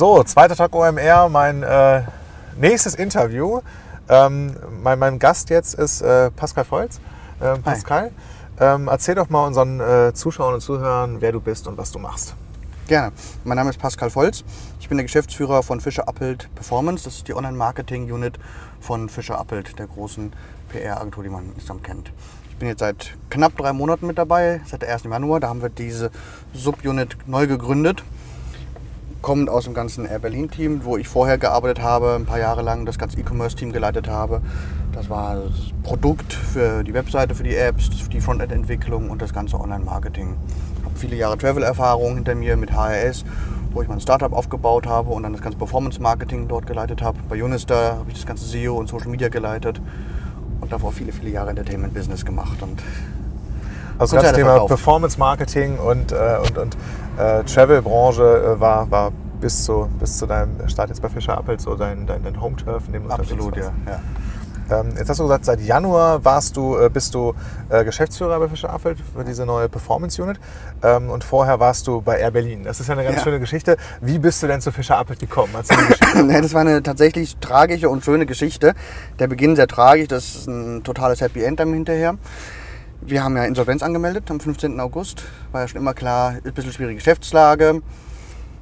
So, 0.00 0.22
zweiter 0.22 0.56
Tag 0.56 0.74
OMR, 0.74 1.28
mein 1.28 1.62
äh, 1.62 2.00
nächstes 2.56 2.94
Interview. 2.94 3.60
Ähm, 4.08 4.56
mein, 4.82 4.98
mein 4.98 5.18
Gast 5.18 5.50
jetzt 5.50 5.74
ist 5.74 6.00
äh, 6.00 6.30
Pascal 6.30 6.64
Volz. 6.64 7.02
Ähm, 7.42 7.62
Pascal, 7.62 8.10
ähm, 8.58 8.88
erzähl 8.88 9.14
doch 9.14 9.28
mal 9.28 9.46
unseren 9.46 9.78
äh, 9.78 10.14
Zuschauern 10.14 10.54
und 10.54 10.62
Zuhörern, 10.62 11.20
wer 11.20 11.32
du 11.32 11.40
bist 11.42 11.68
und 11.68 11.76
was 11.76 11.92
du 11.92 11.98
machst. 11.98 12.34
Gerne. 12.88 13.12
Mein 13.44 13.56
Name 13.56 13.68
ist 13.68 13.78
Pascal 13.78 14.08
Volz. 14.08 14.42
Ich 14.80 14.88
bin 14.88 14.96
der 14.96 15.04
Geschäftsführer 15.04 15.62
von 15.62 15.82
Fischer 15.82 16.08
Appelt 16.08 16.48
Performance. 16.54 17.04
Das 17.04 17.16
ist 17.16 17.28
die 17.28 17.34
Online-Marketing-Unit 17.34 18.38
von 18.80 19.10
Fischer 19.10 19.38
Appelt, 19.38 19.78
der 19.78 19.86
großen 19.86 20.32
PR-Agentur, 20.70 21.24
die 21.24 21.28
man 21.28 21.44
insgesamt 21.52 21.84
kennt. 21.84 22.10
Ich 22.48 22.56
bin 22.56 22.68
jetzt 22.68 22.80
seit 22.80 23.18
knapp 23.28 23.54
drei 23.54 23.74
Monaten 23.74 24.06
mit 24.06 24.16
dabei, 24.16 24.62
seit 24.64 24.80
der 24.80 24.94
1. 24.94 25.02
Januar. 25.02 25.40
Da 25.40 25.48
haben 25.48 25.60
wir 25.60 25.68
diese 25.68 26.10
Subunit 26.54 27.18
neu 27.28 27.46
gegründet 27.46 28.02
kommend 29.22 29.50
aus 29.50 29.64
dem 29.64 29.74
ganzen 29.74 30.06
Air 30.06 30.18
Berlin-Team, 30.18 30.84
wo 30.84 30.96
ich 30.96 31.08
vorher 31.08 31.38
gearbeitet 31.38 31.82
habe, 31.82 32.14
ein 32.14 32.24
paar 32.24 32.38
Jahre 32.38 32.62
lang 32.62 32.86
das 32.86 32.98
ganze 32.98 33.18
E-Commerce-Team 33.18 33.72
geleitet 33.72 34.08
habe. 34.08 34.40
Das 34.92 35.10
war 35.10 35.36
das 35.36 35.52
Produkt 35.82 36.32
für 36.32 36.82
die 36.82 36.94
Webseite, 36.94 37.34
für 37.34 37.42
die 37.42 37.54
Apps, 37.54 37.90
die 38.08 38.20
Frontend-Entwicklung 38.20 39.10
und 39.10 39.20
das 39.20 39.32
ganze 39.32 39.60
Online-Marketing. 39.60 40.36
Ich 40.78 40.84
habe 40.84 40.96
viele 40.96 41.16
Jahre 41.16 41.36
Travel-Erfahrung 41.36 42.14
hinter 42.14 42.34
mir 42.34 42.56
mit 42.56 42.72
HRS, 42.72 43.24
wo 43.72 43.82
ich 43.82 43.88
mein 43.88 44.00
Startup 44.00 44.32
aufgebaut 44.32 44.86
habe 44.86 45.10
und 45.10 45.22
dann 45.22 45.32
das 45.32 45.42
ganze 45.42 45.58
Performance-Marketing 45.58 46.48
dort 46.48 46.66
geleitet 46.66 47.02
habe. 47.02 47.18
Bei 47.28 47.42
Unister 47.42 47.98
habe 47.98 48.10
ich 48.10 48.14
das 48.14 48.26
ganze 48.26 48.44
SEO 48.44 48.76
und 48.76 48.88
Social 48.88 49.08
Media 49.08 49.28
geleitet 49.28 49.80
und 50.60 50.72
davor 50.72 50.92
viele, 50.92 51.12
viele 51.12 51.30
Jahre 51.30 51.50
Entertainment-Business 51.50 52.24
gemacht. 52.24 52.62
Und 52.62 52.82
also 54.00 54.16
das 54.16 54.32
Thema 54.32 54.66
Performance 54.66 55.18
Marketing 55.18 55.78
und, 55.78 56.12
äh, 56.12 56.38
und, 56.42 56.58
und 56.58 56.76
äh, 57.18 57.44
Travel-Branche 57.44 58.56
äh, 58.56 58.60
war, 58.60 58.90
war 58.90 59.12
bis 59.40 59.64
zu, 59.64 59.88
bis 59.98 60.18
zu 60.18 60.26
deinem 60.26 60.68
Start 60.68 60.88
jetzt 60.88 61.02
bei 61.02 61.08
Fischer 61.08 61.36
Appelt 61.36 61.60
so 61.60 61.74
dein, 61.74 62.06
dein, 62.06 62.22
dein 62.22 62.40
Home-Turf, 62.40 62.84
in 62.86 62.92
dem 62.94 63.04
du 63.04 63.10
Absolut, 63.10 63.56
ja. 63.56 63.72
ja. 63.86 64.00
Ähm, 64.70 64.94
jetzt 64.96 65.08
hast 65.08 65.18
du 65.18 65.24
gesagt, 65.24 65.44
seit 65.44 65.60
Januar 65.60 66.24
warst 66.24 66.56
du, 66.56 66.78
äh, 66.78 66.88
bist 66.88 67.14
du 67.14 67.34
äh, 67.68 67.84
Geschäftsführer 67.84 68.38
bei 68.38 68.48
Fischer 68.48 68.70
Appelt 68.70 68.98
für 69.14 69.24
diese 69.24 69.44
neue 69.44 69.68
Performance 69.68 70.22
Unit 70.22 70.38
ähm, 70.82 71.10
und 71.10 71.24
vorher 71.24 71.58
warst 71.58 71.86
du 71.88 72.00
bei 72.00 72.18
Air 72.18 72.30
Berlin. 72.30 72.62
Das 72.62 72.78
ist 72.78 72.86
ja 72.86 72.94
eine 72.94 73.02
ganz 73.02 73.16
ja. 73.16 73.22
schöne 73.24 73.40
Geschichte. 73.40 73.76
Wie 74.00 74.18
bist 74.18 74.42
du 74.42 74.46
denn 74.46 74.60
zu 74.60 74.70
Fischer 74.70 74.96
Appelt 74.96 75.18
gekommen? 75.18 75.52
das 75.58 76.54
war 76.54 76.60
eine 76.60 76.82
tatsächlich 76.82 77.36
tragische 77.38 77.88
und 77.88 78.04
schöne 78.04 78.26
Geschichte. 78.26 78.74
Der 79.18 79.26
Beginn 79.26 79.56
sehr 79.56 79.66
tragisch, 79.66 80.08
das 80.08 80.36
ist 80.36 80.48
ein 80.48 80.84
totales 80.84 81.20
Happy 81.20 81.42
End 81.42 81.58
dann 81.58 81.72
hinterher. 81.72 82.16
Wir 83.02 83.24
haben 83.24 83.34
ja 83.36 83.44
Insolvenz 83.44 83.82
angemeldet 83.82 84.30
am 84.30 84.40
15. 84.40 84.78
August. 84.78 85.22
War 85.52 85.62
ja 85.62 85.68
schon 85.68 85.80
immer 85.80 85.94
klar, 85.94 86.36
ist 86.36 86.46
ein 86.46 86.52
bisschen 86.52 86.72
schwierige 86.72 86.96
Geschäftslage. 86.96 87.80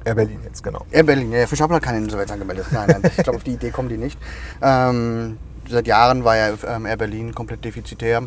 Air 0.05 0.15
Berlin 0.15 0.39
jetzt, 0.45 0.63
genau. 0.63 0.85
Air 0.91 1.03
Berlin, 1.03 1.31
ja. 1.33 1.45
Fischer 1.45 1.67
hat 1.67 1.83
keine 1.83 1.97
Insolvenz 1.97 2.31
angemeldet. 2.31 2.67
Nein, 2.71 2.87
nein, 2.89 3.11
ich 3.17 3.23
glaube, 3.23 3.37
auf 3.37 3.43
die 3.43 3.53
Idee 3.53 3.71
kommen 3.71 3.89
die 3.89 3.97
nicht. 3.97 4.17
Ähm, 4.61 5.37
seit 5.67 5.87
Jahren 5.87 6.23
war 6.23 6.37
ja 6.37 6.53
ähm, 6.67 6.85
Air 6.85 6.95
Berlin 6.95 7.35
komplett 7.35 7.65
defizitär. 7.65 8.23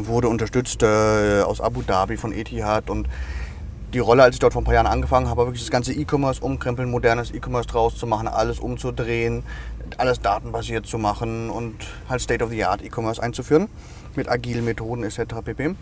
Wurde 0.00 0.28
unterstützt 0.28 0.82
äh, 0.82 1.42
aus 1.42 1.60
Abu 1.60 1.82
Dhabi 1.82 2.16
von 2.16 2.32
Etihad 2.32 2.90
und 2.90 3.08
die 3.92 4.00
Rolle, 4.00 4.24
als 4.24 4.34
ich 4.34 4.40
dort 4.40 4.52
vor 4.52 4.62
ein 4.62 4.64
paar 4.64 4.74
Jahren 4.74 4.88
angefangen 4.88 5.28
habe, 5.28 5.46
wirklich 5.46 5.62
das 5.62 5.70
ganze 5.70 5.92
E-Commerce 5.92 6.40
umkrempeln, 6.40 6.90
modernes 6.90 7.32
E-Commerce 7.32 7.68
draus 7.68 7.96
zu 7.96 8.08
machen, 8.08 8.26
alles 8.26 8.58
umzudrehen, 8.58 9.44
alles 9.96 10.20
datenbasiert 10.20 10.86
zu 10.86 10.98
machen 10.98 11.50
und 11.50 11.76
halt 12.08 12.20
State-of-the-Art 12.20 12.82
E-Commerce 12.82 13.22
einzuführen 13.22 13.68
mit 14.16 14.28
agilen 14.28 14.64
Methoden 14.64 15.04
etc. 15.04 15.34
pp. 15.44 15.74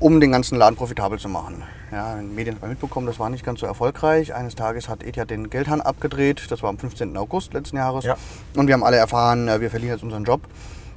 Um 0.00 0.20
den 0.20 0.30
ganzen 0.30 0.56
Laden 0.56 0.76
profitabel 0.76 1.18
zu 1.18 1.28
machen. 1.28 1.64
Ja, 1.90 2.14
in 2.14 2.28
den 2.28 2.34
Medien 2.34 2.54
hat 2.54 2.62
man 2.62 2.70
mitbekommen, 2.70 3.06
das 3.06 3.18
war 3.18 3.30
nicht 3.30 3.44
ganz 3.44 3.60
so 3.60 3.66
erfolgreich. 3.66 4.34
Eines 4.34 4.54
Tages 4.54 4.88
hat 4.88 5.02
Etihad 5.02 5.30
den 5.30 5.50
Geldhahn 5.50 5.80
abgedreht. 5.80 6.46
Das 6.50 6.62
war 6.62 6.70
am 6.70 6.78
15. 6.78 7.16
August 7.16 7.52
letzten 7.52 7.76
Jahres. 7.76 8.04
Ja. 8.04 8.16
Und 8.54 8.68
wir 8.68 8.74
haben 8.74 8.84
alle 8.84 8.96
erfahren, 8.96 9.48
äh, 9.48 9.60
wir 9.60 9.70
verlieren 9.70 9.96
jetzt 9.96 10.04
unseren 10.04 10.24
Job. 10.24 10.42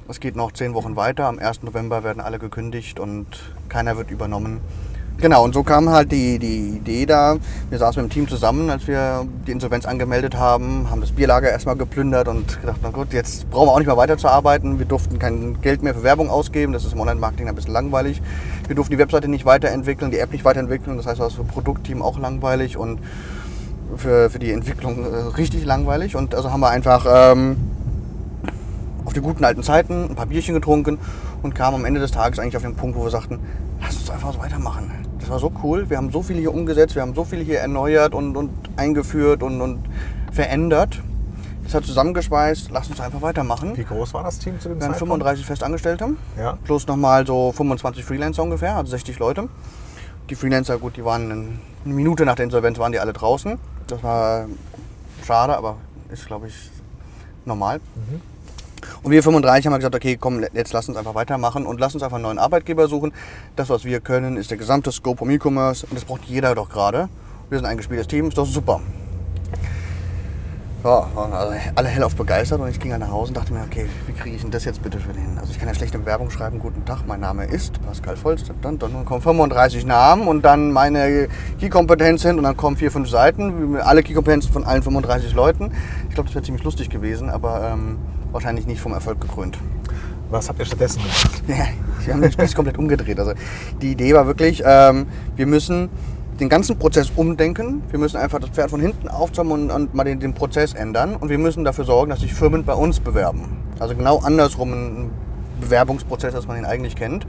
Es 0.08 0.20
geht 0.20 0.36
noch 0.36 0.52
zehn 0.52 0.74
Wochen 0.74 0.94
weiter. 0.96 1.26
Am 1.26 1.38
1. 1.38 1.62
November 1.62 2.04
werden 2.04 2.20
alle 2.20 2.38
gekündigt 2.38 3.00
und 3.00 3.26
keiner 3.68 3.96
wird 3.96 4.10
übernommen. 4.10 4.60
Genau, 5.22 5.44
und 5.44 5.54
so 5.54 5.62
kam 5.62 5.88
halt 5.88 6.10
die, 6.10 6.40
die 6.40 6.78
Idee 6.78 7.06
da. 7.06 7.36
Wir 7.70 7.78
saßen 7.78 8.02
mit 8.02 8.10
dem 8.10 8.12
Team 8.12 8.28
zusammen, 8.28 8.68
als 8.68 8.88
wir 8.88 9.24
die 9.46 9.52
Insolvenz 9.52 9.86
angemeldet 9.86 10.34
haben, 10.34 10.90
haben 10.90 11.00
das 11.00 11.12
Bierlager 11.12 11.48
erstmal 11.48 11.76
geplündert 11.76 12.26
und 12.26 12.60
gedacht, 12.60 12.80
na 12.82 12.90
gut, 12.90 13.12
jetzt 13.12 13.48
brauchen 13.48 13.68
wir 13.68 13.72
auch 13.72 13.78
nicht 13.78 13.86
mehr 13.86 13.96
weiterzuarbeiten. 13.96 14.80
Wir 14.80 14.84
durften 14.86 15.20
kein 15.20 15.60
Geld 15.62 15.84
mehr 15.84 15.94
für 15.94 16.02
Werbung 16.02 16.28
ausgeben, 16.28 16.72
das 16.72 16.84
ist 16.84 16.94
im 16.94 16.98
Online-Marketing 16.98 17.48
ein 17.48 17.54
bisschen 17.54 17.72
langweilig. 17.72 18.20
Wir 18.66 18.74
durften 18.74 18.94
die 18.94 18.98
Webseite 18.98 19.28
nicht 19.28 19.44
weiterentwickeln, 19.44 20.10
die 20.10 20.18
App 20.18 20.32
nicht 20.32 20.44
weiterentwickeln, 20.44 20.96
das 20.96 21.06
heißt, 21.06 21.20
das 21.20 21.38
war 21.38 21.44
für 21.46 21.52
Produktteam 21.52 22.02
auch 22.02 22.18
langweilig 22.18 22.76
und 22.76 22.98
für, 23.96 24.28
für 24.28 24.40
die 24.40 24.50
Entwicklung 24.50 25.04
äh, 25.04 25.16
richtig 25.36 25.64
langweilig. 25.64 26.16
Und 26.16 26.34
also 26.34 26.50
haben 26.50 26.58
wir 26.58 26.70
einfach 26.70 27.06
ähm, 27.08 27.58
auf 29.04 29.12
die 29.12 29.20
guten 29.20 29.44
alten 29.44 29.62
Zeiten 29.62 30.10
ein 30.10 30.16
paar 30.16 30.26
Bierchen 30.26 30.54
getrunken 30.54 30.98
und 31.44 31.54
kamen 31.54 31.76
am 31.76 31.84
Ende 31.84 32.00
des 32.00 32.10
Tages 32.10 32.40
eigentlich 32.40 32.56
auf 32.56 32.64
den 32.64 32.74
Punkt, 32.74 32.96
wo 32.96 33.04
wir 33.04 33.10
sagten, 33.10 33.38
lass 33.80 33.96
uns 33.98 34.10
einfach 34.10 34.32
so 34.32 34.40
weitermachen. 34.40 35.01
Das 35.22 35.30
war 35.30 35.38
so 35.38 35.52
cool. 35.62 35.88
Wir 35.88 35.98
haben 35.98 36.10
so 36.10 36.20
viele 36.20 36.40
hier 36.40 36.52
umgesetzt, 36.52 36.96
wir 36.96 37.02
haben 37.02 37.14
so 37.14 37.22
viele 37.22 37.44
hier 37.44 37.60
erneuert 37.60 38.12
und, 38.12 38.36
und 38.36 38.50
eingeführt 38.76 39.44
und, 39.44 39.60
und 39.60 39.84
verändert. 40.32 41.00
Das 41.62 41.74
hat 41.74 41.84
zusammengeschweißt, 41.84 42.70
lass 42.72 42.88
uns 42.88 43.00
einfach 43.00 43.22
weitermachen. 43.22 43.76
Wie 43.76 43.84
groß 43.84 44.14
war 44.14 44.24
das 44.24 44.40
Team 44.40 44.58
zu 44.58 44.68
dem 44.68 44.80
Wir 44.80 44.86
haben 44.88 44.94
35 44.96 45.46
Festangestellte, 45.46 46.08
ja. 46.36 46.58
plus 46.64 46.88
nochmal 46.88 47.24
so 47.24 47.52
25 47.52 48.04
Freelancer 48.04 48.42
ungefähr, 48.42 48.74
also 48.74 48.90
60 48.90 49.20
Leute. 49.20 49.48
Die 50.28 50.34
Freelancer, 50.34 50.78
gut, 50.78 50.96
die 50.96 51.04
waren 51.04 51.30
eine 51.30 51.94
Minute 51.94 52.26
nach 52.26 52.34
der 52.34 52.46
Insolvenz 52.46 52.80
waren 52.80 52.90
die 52.90 52.98
alle 52.98 53.12
draußen. 53.12 53.58
Das 53.86 54.02
war 54.02 54.46
schade, 55.24 55.56
aber 55.56 55.76
ist, 56.10 56.26
glaube 56.26 56.48
ich, 56.48 56.68
normal. 57.44 57.78
Mhm. 57.94 58.20
Und 59.02 59.10
wir 59.10 59.22
35 59.22 59.66
haben 59.66 59.74
gesagt, 59.74 59.96
okay, 59.96 60.16
komm, 60.18 60.44
jetzt 60.52 60.72
lass 60.72 60.88
uns 60.88 60.96
einfach 60.96 61.16
weitermachen 61.16 61.66
und 61.66 61.80
lass 61.80 61.94
uns 61.94 62.04
einfach 62.04 62.16
einen 62.16 62.22
neuen 62.22 62.38
Arbeitgeber 62.38 62.86
suchen. 62.86 63.12
Das, 63.56 63.68
was 63.68 63.84
wir 63.84 64.00
können, 64.00 64.36
ist 64.36 64.50
der 64.50 64.58
gesamte 64.58 64.92
Scope 64.92 65.18
vom 65.18 65.30
E-Commerce 65.30 65.86
und 65.86 65.96
das 65.96 66.04
braucht 66.04 66.24
jeder 66.24 66.54
doch 66.54 66.68
gerade. 66.68 67.08
Wir 67.50 67.58
sind 67.58 67.66
ein 67.66 67.76
gespieltes 67.76 68.06
Team, 68.06 68.28
ist 68.28 68.38
doch 68.38 68.46
super. 68.46 68.80
Ja, 70.84 71.06
waren 71.14 71.32
also 71.32 71.54
alle 71.76 71.88
hellauf 71.88 72.16
begeistert 72.16 72.60
und 72.60 72.68
ich 72.68 72.80
ging 72.80 72.90
dann 72.90 73.00
nach 73.00 73.10
Hause 73.10 73.28
und 73.30 73.36
dachte 73.36 73.52
mir, 73.52 73.62
okay, 73.62 73.86
wie 74.06 74.12
kriege 74.12 74.34
ich 74.34 74.42
denn 74.42 74.50
das 74.50 74.64
jetzt 74.64 74.82
bitte 74.82 74.98
für 74.98 75.12
hin? 75.12 75.38
Also 75.38 75.52
ich 75.52 75.58
kann 75.58 75.68
ja 75.68 75.74
schlecht 75.74 75.94
eine 75.94 76.04
Werbung 76.06 76.30
schreiben, 76.30 76.58
guten 76.58 76.84
Tag, 76.84 77.06
mein 77.06 77.20
Name 77.20 77.44
ist 77.44 77.80
Pascal 77.84 78.16
Volz, 78.16 78.42
dann, 78.62 78.80
dann 78.80 79.04
kommen 79.04 79.22
35 79.22 79.86
Namen 79.86 80.26
und 80.26 80.44
dann 80.44 80.72
meine 80.72 81.28
Key-Kompetenzen 81.60 82.36
und 82.36 82.42
dann 82.42 82.56
kommen 82.56 82.76
vier, 82.76 82.90
fünf 82.90 83.08
Seiten, 83.08 83.76
alle 83.76 84.02
Key-Kompetenzen 84.02 84.52
von 84.52 84.64
allen 84.64 84.82
35 84.82 85.34
Leuten. 85.34 85.70
Ich 86.08 86.14
glaube, 86.14 86.28
das 86.28 86.34
wäre 86.34 86.44
ziemlich 86.44 86.64
lustig 86.64 86.90
gewesen, 86.90 87.30
aber 87.30 87.74
ähm, 87.74 87.98
wahrscheinlich 88.32 88.66
nicht 88.66 88.80
vom 88.80 88.92
Erfolg 88.92 89.20
gekrönt. 89.20 89.58
Was 90.30 90.48
habt 90.48 90.58
ihr 90.58 90.64
stattdessen 90.64 91.02
gemacht? 91.02 91.42
Ja, 91.48 92.06
wir 92.06 92.14
haben 92.14 92.22
den 92.22 92.32
Spieß 92.32 92.54
komplett 92.54 92.78
umgedreht. 92.78 93.18
Also 93.20 93.32
die 93.80 93.92
Idee 93.92 94.14
war 94.14 94.26
wirklich, 94.26 94.62
ähm, 94.64 95.06
wir 95.36 95.46
müssen 95.46 95.88
den 96.40 96.48
ganzen 96.48 96.78
Prozess 96.78 97.12
umdenken. 97.14 97.82
Wir 97.90 97.98
müssen 97.98 98.16
einfach 98.16 98.40
das 98.40 98.50
Pferd 98.50 98.70
von 98.70 98.80
hinten 98.80 99.08
aufzäumen 99.08 99.52
und, 99.52 99.70
und, 99.70 99.94
mal 99.94 100.04
den, 100.04 100.18
den, 100.18 100.34
Prozess 100.34 100.74
ändern. 100.74 101.16
Und 101.16 101.28
wir 101.28 101.38
müssen 101.38 101.64
dafür 101.64 101.84
sorgen, 101.84 102.10
dass 102.10 102.20
sich 102.20 102.34
Firmen 102.34 102.64
bei 102.64 102.74
uns 102.74 102.98
bewerben. 102.98 103.58
Also 103.78 103.94
genau 103.94 104.18
andersrum 104.18 104.72
ein 104.72 105.10
Bewerbungsprozess, 105.60 106.34
als 106.34 106.46
man 106.46 106.58
ihn 106.58 106.64
eigentlich 106.64 106.96
kennt 106.96 107.26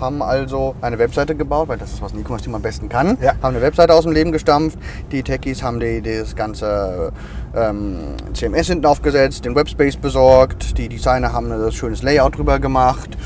haben 0.00 0.22
also 0.22 0.74
eine 0.80 0.98
Webseite 0.98 1.34
gebaut, 1.34 1.68
weil 1.68 1.78
das 1.78 1.92
ist, 1.92 2.02
was 2.02 2.12
ein 2.12 2.20
E-Commerce-Team 2.20 2.54
am 2.54 2.62
besten 2.62 2.88
kann. 2.88 3.18
Ja. 3.20 3.32
Haben 3.42 3.56
eine 3.56 3.62
Webseite 3.62 3.94
aus 3.94 4.04
dem 4.04 4.12
Leben 4.12 4.32
gestampft. 4.32 4.78
Die 5.12 5.22
Techies 5.22 5.62
haben 5.62 5.80
die, 5.80 6.02
das 6.02 6.36
ganze 6.36 7.12
ähm, 7.54 8.14
CMS 8.34 8.68
hinten 8.68 8.86
aufgesetzt, 8.86 9.44
den 9.44 9.54
Webspace 9.54 9.96
besorgt. 9.96 10.78
Die 10.78 10.88
Designer 10.88 11.32
haben 11.32 11.50
ein 11.50 11.72
schönes 11.72 12.02
Layout 12.02 12.36
drüber 12.36 12.58
gemacht. 12.58 13.16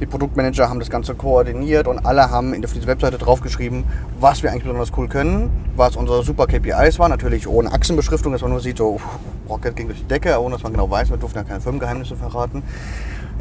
Die 0.00 0.06
Produktmanager 0.06 0.70
haben 0.70 0.80
das 0.80 0.88
Ganze 0.88 1.14
koordiniert 1.14 1.86
und 1.86 2.06
alle 2.06 2.30
haben 2.30 2.54
auf 2.64 2.72
diese 2.72 2.86
Webseite 2.86 3.18
draufgeschrieben, 3.18 3.84
was 4.18 4.42
wir 4.42 4.50
eigentlich 4.50 4.62
besonders 4.62 4.92
cool 4.96 5.08
können, 5.08 5.50
was 5.76 5.94
unsere 5.94 6.22
super 6.22 6.46
KPIs 6.46 6.98
waren. 6.98 7.10
Natürlich 7.10 7.46
ohne 7.46 7.70
Achsenbeschriftung, 7.70 8.32
dass 8.32 8.40
man 8.40 8.50
nur 8.50 8.60
sieht, 8.60 8.78
so 8.78 8.98
Rocket 9.46 9.76
ging 9.76 9.88
durch 9.88 9.98
die 9.98 10.08
Decke, 10.08 10.40
ohne 10.40 10.54
dass 10.54 10.62
man 10.62 10.72
genau 10.72 10.88
weiß, 10.88 11.10
wir 11.10 11.18
durften 11.18 11.40
ja 11.40 11.44
keine 11.44 11.60
Firmengeheimnisse 11.60 12.16
verraten. 12.16 12.62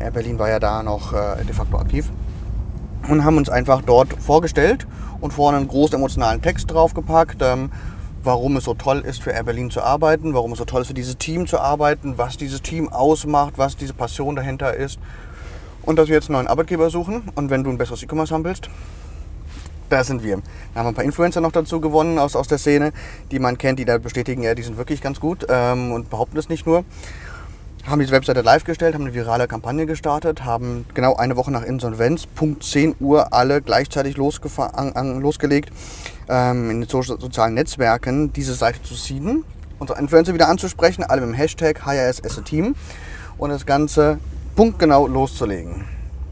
Ja, 0.01 0.09
Berlin 0.09 0.37
war 0.37 0.49
ja 0.49 0.59
da 0.59 0.83
noch 0.83 1.13
äh, 1.13 1.45
de 1.45 1.53
facto 1.53 1.77
aktiv 1.77 2.09
und 3.09 3.25
haben 3.25 3.37
uns 3.37 3.49
einfach 3.49 3.81
dort 3.81 4.13
vorgestellt 4.21 4.85
und 5.19 5.33
vorne 5.33 5.57
einen 5.57 5.67
großen 5.67 5.95
emotionalen 5.95 6.41
Text 6.41 6.71
draufgepackt, 6.71 7.41
ähm, 7.41 7.71
warum 8.23 8.57
es 8.57 8.65
so 8.65 8.73
toll 8.73 8.99
ist, 8.99 9.21
für 9.23 9.31
Air 9.31 9.43
Berlin 9.43 9.71
zu 9.71 9.81
arbeiten, 9.81 10.33
warum 10.33 10.51
es 10.51 10.59
so 10.59 10.65
toll 10.65 10.81
ist, 10.81 10.87
für 10.87 10.93
dieses 10.93 11.17
Team 11.17 11.47
zu 11.47 11.59
arbeiten, 11.59 12.17
was 12.17 12.37
dieses 12.37 12.61
Team 12.61 12.89
ausmacht, 12.89 13.53
was 13.57 13.75
diese 13.75 13.93
Passion 13.93 14.35
dahinter 14.35 14.73
ist. 14.73 14.99
Und 15.81 15.97
dass 15.97 16.07
wir 16.07 16.15
jetzt 16.15 16.29
einen 16.29 16.35
neuen 16.35 16.47
Arbeitgeber 16.47 16.89
suchen 16.89 17.23
und 17.35 17.49
wenn 17.49 17.63
du 17.63 17.69
ein 17.69 17.77
besseres 17.77 18.03
E-Commerce 18.03 18.33
haben 18.33 18.43
willst, 18.43 18.69
da 19.89 20.03
sind 20.03 20.21
wir. 20.23 20.37
Da 20.73 20.79
haben 20.79 20.85
wir 20.85 20.89
ein 20.89 20.95
paar 20.95 21.03
Influencer 21.03 21.41
noch 21.41 21.51
dazu 21.51 21.81
gewonnen 21.81 22.19
aus, 22.19 22.35
aus 22.35 22.47
der 22.47 22.59
Szene, 22.59 22.93
die 23.31 23.39
man 23.39 23.57
kennt, 23.57 23.79
die 23.79 23.85
da 23.85 23.97
bestätigen, 23.97 24.43
ja, 24.43 24.53
die 24.53 24.61
sind 24.61 24.77
wirklich 24.77 25.01
ganz 25.01 25.19
gut 25.19 25.47
ähm, 25.49 25.91
und 25.93 26.11
behaupten 26.11 26.37
es 26.37 26.47
nicht 26.47 26.67
nur 26.67 26.83
haben 27.89 27.99
diese 27.99 28.11
Webseite 28.11 28.41
live 28.41 28.63
gestellt, 28.63 28.93
haben 28.93 29.05
eine 29.05 29.13
virale 29.13 29.47
Kampagne 29.47 29.85
gestartet, 29.85 30.45
haben 30.45 30.85
genau 30.93 31.15
eine 31.15 31.35
Woche 31.35 31.51
nach 31.51 31.63
Insolvenz, 31.63 32.27
Punkt 32.27 32.63
10 32.63 32.95
Uhr, 32.99 33.33
alle 33.33 33.61
gleichzeitig 33.61 34.15
losgelegt, 34.15 35.71
ähm, 36.29 36.69
in 36.69 36.81
den 36.81 36.89
so 36.89 37.01
sozialen 37.01 37.55
Netzwerken 37.55 38.31
diese 38.31 38.53
Seite 38.53 38.83
zu 38.83 38.93
seeden, 38.93 39.43
unsere 39.79 39.99
Influencer 39.99 40.33
wieder 40.33 40.49
anzusprechen, 40.49 41.03
alle 41.03 41.21
mit 41.21 41.31
dem 41.31 41.33
Hashtag 41.33 41.85
HRS 41.85 42.23
as 42.23 42.37
a 42.37 42.41
Team 42.41 42.75
und 43.37 43.49
das 43.49 43.65
Ganze 43.65 44.19
punktgenau 44.55 45.07
loszulegen. 45.07 45.85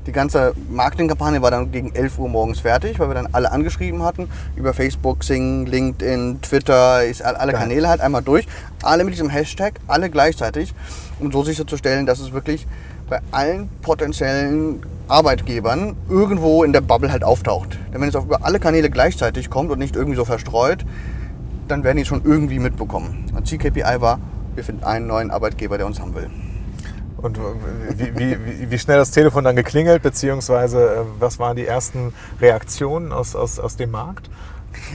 Die 0.06 0.14
ganze 0.14 0.54
Marketingkampagne 0.70 1.42
war 1.42 1.52
dann 1.52 1.72
gegen 1.72 1.94
11 1.94 2.18
Uhr 2.18 2.30
morgens 2.30 2.62
fertig, 2.62 2.98
weil 2.98 3.10
wir 3.10 3.16
dann 3.16 3.28
alle 3.34 3.52
angeschrieben 3.52 4.04
hatten. 4.04 4.30
Über 4.56 4.74
Facebook, 4.74 5.22
Sing, 5.26 5.66
LinkedIn, 5.66 6.42
Twitter, 6.42 7.02
alle 7.22 7.52
Kanäle 7.52 7.90
halt 7.90 8.00
einmal 8.00 8.22
durch. 8.22 8.48
Alle 8.84 9.04
mit 9.04 9.14
diesem 9.14 9.30
Hashtag, 9.30 9.82
alle 9.88 10.10
gleichzeitig. 10.10 10.74
Um 11.20 11.32
so 11.32 11.44
sicherzustellen, 11.44 12.06
dass 12.06 12.20
es 12.20 12.32
wirklich 12.32 12.68
bei 13.10 13.20
allen 13.32 13.70
potenziellen 13.82 14.82
Arbeitgebern 15.08 15.96
irgendwo 16.10 16.64
in 16.64 16.74
der 16.74 16.82
Bubble 16.82 17.12
halt 17.12 17.24
auftaucht. 17.24 17.78
Denn 17.94 18.02
wenn 18.02 18.10
es 18.10 18.16
auch 18.16 18.26
über 18.26 18.46
alle 18.46 18.60
Kanäle 18.60 18.90
gleichzeitig 18.90 19.50
kommt 19.50 19.72
und 19.72 19.80
nicht 19.80 19.96
irgendwie 19.96 20.18
so 20.18 20.26
verstreut, 20.26 20.86
dann 21.68 21.84
werden 21.84 21.98
die 21.98 22.04
es 22.04 22.08
schon 22.08 22.24
irgendwie 22.24 22.60
mitbekommen. 22.60 23.26
Und 23.36 23.48
CKPI 23.48 24.02
war, 24.02 24.20
wir 24.56 24.64
finden 24.64 24.84
einen 24.84 25.08
neuen 25.08 25.32
Arbeitgeber, 25.32 25.78
der 25.78 25.88
uns 25.88 26.00
haben 26.00 26.16
will. 26.16 26.30
Und 27.18 27.40
wie, 27.98 28.16
wie, 28.18 28.70
wie, 28.70 28.80
schnell 28.80 28.98
das 28.98 29.10
Telefon 29.10 29.44
dann 29.44 29.56
geklingelt, 29.56 30.04
beziehungsweise 30.04 30.88
äh, 30.88 31.00
was 31.20 31.40
waren 31.40 31.56
die 31.56 31.66
ersten 31.66 32.14
Reaktionen 32.40 33.12
aus, 33.12 33.36
aus, 33.36 33.60
aus 33.60 33.76
dem 33.76 33.90
Markt? 33.90 34.30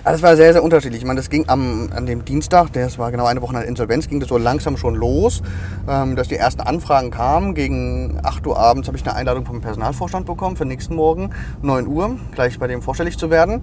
Ja, 0.04 0.12
das 0.12 0.22
war 0.22 0.36
sehr, 0.36 0.52
sehr 0.52 0.62
unterschiedlich. 0.62 1.02
Ich 1.02 1.06
meine, 1.06 1.20
das 1.20 1.30
ging 1.30 1.48
am, 1.48 1.90
an 1.94 2.06
dem 2.06 2.24
Dienstag, 2.24 2.72
das 2.72 2.98
war 2.98 3.10
genau 3.10 3.26
eine 3.26 3.40
Woche 3.42 3.52
nach 3.52 3.62
Insolvenz, 3.62 4.08
ging 4.08 4.20
das 4.20 4.28
so 4.28 4.38
langsam 4.38 4.76
schon 4.76 4.94
los, 4.94 5.42
ähm, 5.88 6.16
dass 6.16 6.28
die 6.28 6.36
ersten 6.36 6.60
Anfragen 6.60 7.10
kamen. 7.10 7.54
Gegen 7.54 8.18
8 8.22 8.46
Uhr 8.46 8.58
abends 8.58 8.88
habe 8.88 8.96
ich 8.96 9.04
eine 9.04 9.14
Einladung 9.14 9.46
vom 9.46 9.60
Personalvorstand 9.60 10.26
bekommen 10.26 10.56
für 10.56 10.64
nächsten 10.64 10.96
Morgen, 10.96 11.30
9 11.62 11.86
Uhr, 11.86 12.16
gleich 12.34 12.58
bei 12.58 12.66
dem 12.66 12.82
vorstellig 12.82 13.18
zu 13.18 13.30
werden. 13.30 13.60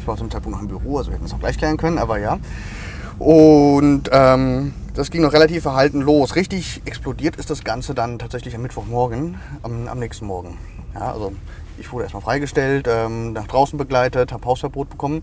Ich 0.00 0.06
war 0.06 0.16
zum 0.16 0.30
Zeitpunkt 0.30 0.56
noch 0.56 0.62
im 0.62 0.68
Büro, 0.68 0.98
also 0.98 1.10
wir 1.10 1.16
hätten 1.16 1.26
es 1.26 1.34
auch 1.34 1.40
gleich 1.40 1.58
klären 1.58 1.76
können, 1.76 1.98
aber 1.98 2.18
ja. 2.18 2.38
Und 3.18 4.08
ähm, 4.12 4.72
das 4.94 5.10
ging 5.10 5.22
noch 5.22 5.34
relativ 5.34 5.62
verhalten 5.62 6.00
los. 6.00 6.36
Richtig 6.36 6.80
explodiert 6.86 7.36
ist 7.36 7.50
das 7.50 7.64
Ganze 7.64 7.94
dann 7.94 8.18
tatsächlich 8.18 8.54
am 8.54 8.62
Mittwochmorgen, 8.62 9.36
am, 9.62 9.88
am 9.88 9.98
nächsten 9.98 10.26
Morgen. 10.26 10.56
Ja, 10.94 11.12
also 11.12 11.32
ich 11.80 11.92
wurde 11.92 12.04
erstmal 12.04 12.22
freigestellt, 12.22 12.86
ähm, 12.88 13.32
nach 13.32 13.46
draußen 13.46 13.78
begleitet, 13.78 14.32
habe 14.32 14.44
Hausverbot 14.46 14.90
bekommen 14.90 15.22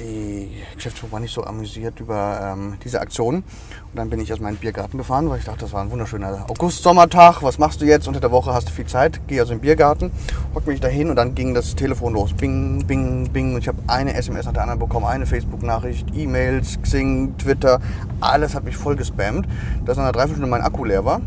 die 0.00 0.62
Geschäftsführung 0.74 1.12
war 1.12 1.20
nicht 1.20 1.34
so 1.34 1.44
amüsiert 1.44 2.00
über 2.00 2.52
ähm, 2.52 2.76
diese 2.84 3.00
Aktion. 3.00 3.36
Und 3.36 3.96
dann 3.96 4.10
bin 4.10 4.20
ich 4.20 4.32
aus 4.32 4.40
meinem 4.40 4.56
Biergarten 4.56 4.98
gefahren, 4.98 5.28
weil 5.28 5.38
ich 5.38 5.44
dachte, 5.44 5.60
das 5.60 5.72
war 5.72 5.82
ein 5.82 5.90
wunderschöner 5.90 6.46
August-Sommertag. 6.48 7.42
Was 7.42 7.58
machst 7.58 7.80
du 7.80 7.84
jetzt? 7.84 8.06
Unter 8.06 8.20
der 8.20 8.30
Woche 8.30 8.52
hast 8.52 8.68
du 8.68 8.72
viel 8.72 8.86
Zeit. 8.86 9.20
Gehe 9.26 9.40
also 9.40 9.52
in 9.52 9.58
den 9.58 9.62
Biergarten, 9.62 10.10
hock 10.54 10.66
mich 10.66 10.80
dahin 10.80 11.10
und 11.10 11.16
dann 11.16 11.34
ging 11.34 11.54
das 11.54 11.74
Telefon 11.74 12.14
los. 12.14 12.32
Bing, 12.32 12.86
bing, 12.86 13.30
bing. 13.30 13.54
Und 13.54 13.60
ich 13.60 13.68
habe 13.68 13.78
eine 13.88 14.14
SMS 14.14 14.46
nach 14.46 14.52
der 14.52 14.62
anderen 14.62 14.78
bekommen, 14.78 15.06
eine 15.06 15.26
Facebook-Nachricht, 15.26 16.06
E-Mails, 16.14 16.80
Xing, 16.82 17.36
Twitter. 17.38 17.80
Alles 18.20 18.54
hat 18.54 18.64
mich 18.64 18.76
voll 18.76 18.96
gespammt, 18.96 19.46
dass 19.84 19.96
nach 19.96 20.04
einer 20.04 20.12
Dreiviertelstunde 20.12 20.50
mein 20.50 20.62
Akku 20.62 20.84
leer 20.84 21.04
war. 21.04 21.20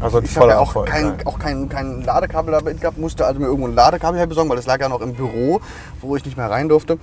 Also 0.00 0.20
ich 0.20 0.36
habe 0.36 0.50
ja 0.50 0.58
auch, 0.58 0.84
kein, 0.84 1.26
auch 1.26 1.38
kein, 1.38 1.68
kein 1.68 2.02
Ladekabel 2.02 2.52
dabei 2.52 2.72
gehabt, 2.74 2.98
musste 2.98 3.26
also 3.26 3.40
mir 3.40 3.46
irgendwo 3.46 3.66
ein 3.66 3.74
Ladekabel 3.74 4.18
herbesorgen, 4.18 4.48
weil 4.48 4.56
das 4.56 4.66
lag 4.66 4.80
ja 4.80 4.88
noch 4.88 5.00
im 5.00 5.14
Büro, 5.14 5.60
wo 6.00 6.14
ich 6.16 6.24
nicht 6.24 6.36
mehr 6.36 6.50
rein 6.50 6.68
durfte. 6.68 6.98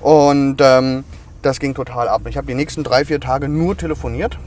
Und 0.00 0.58
ähm, 0.60 1.04
das 1.42 1.60
ging 1.60 1.74
total 1.74 2.08
ab. 2.08 2.22
Ich 2.28 2.36
habe 2.36 2.46
die 2.46 2.54
nächsten 2.54 2.84
drei, 2.84 3.04
vier 3.04 3.20
Tage 3.20 3.48
nur 3.48 3.76
telefoniert 3.76 4.38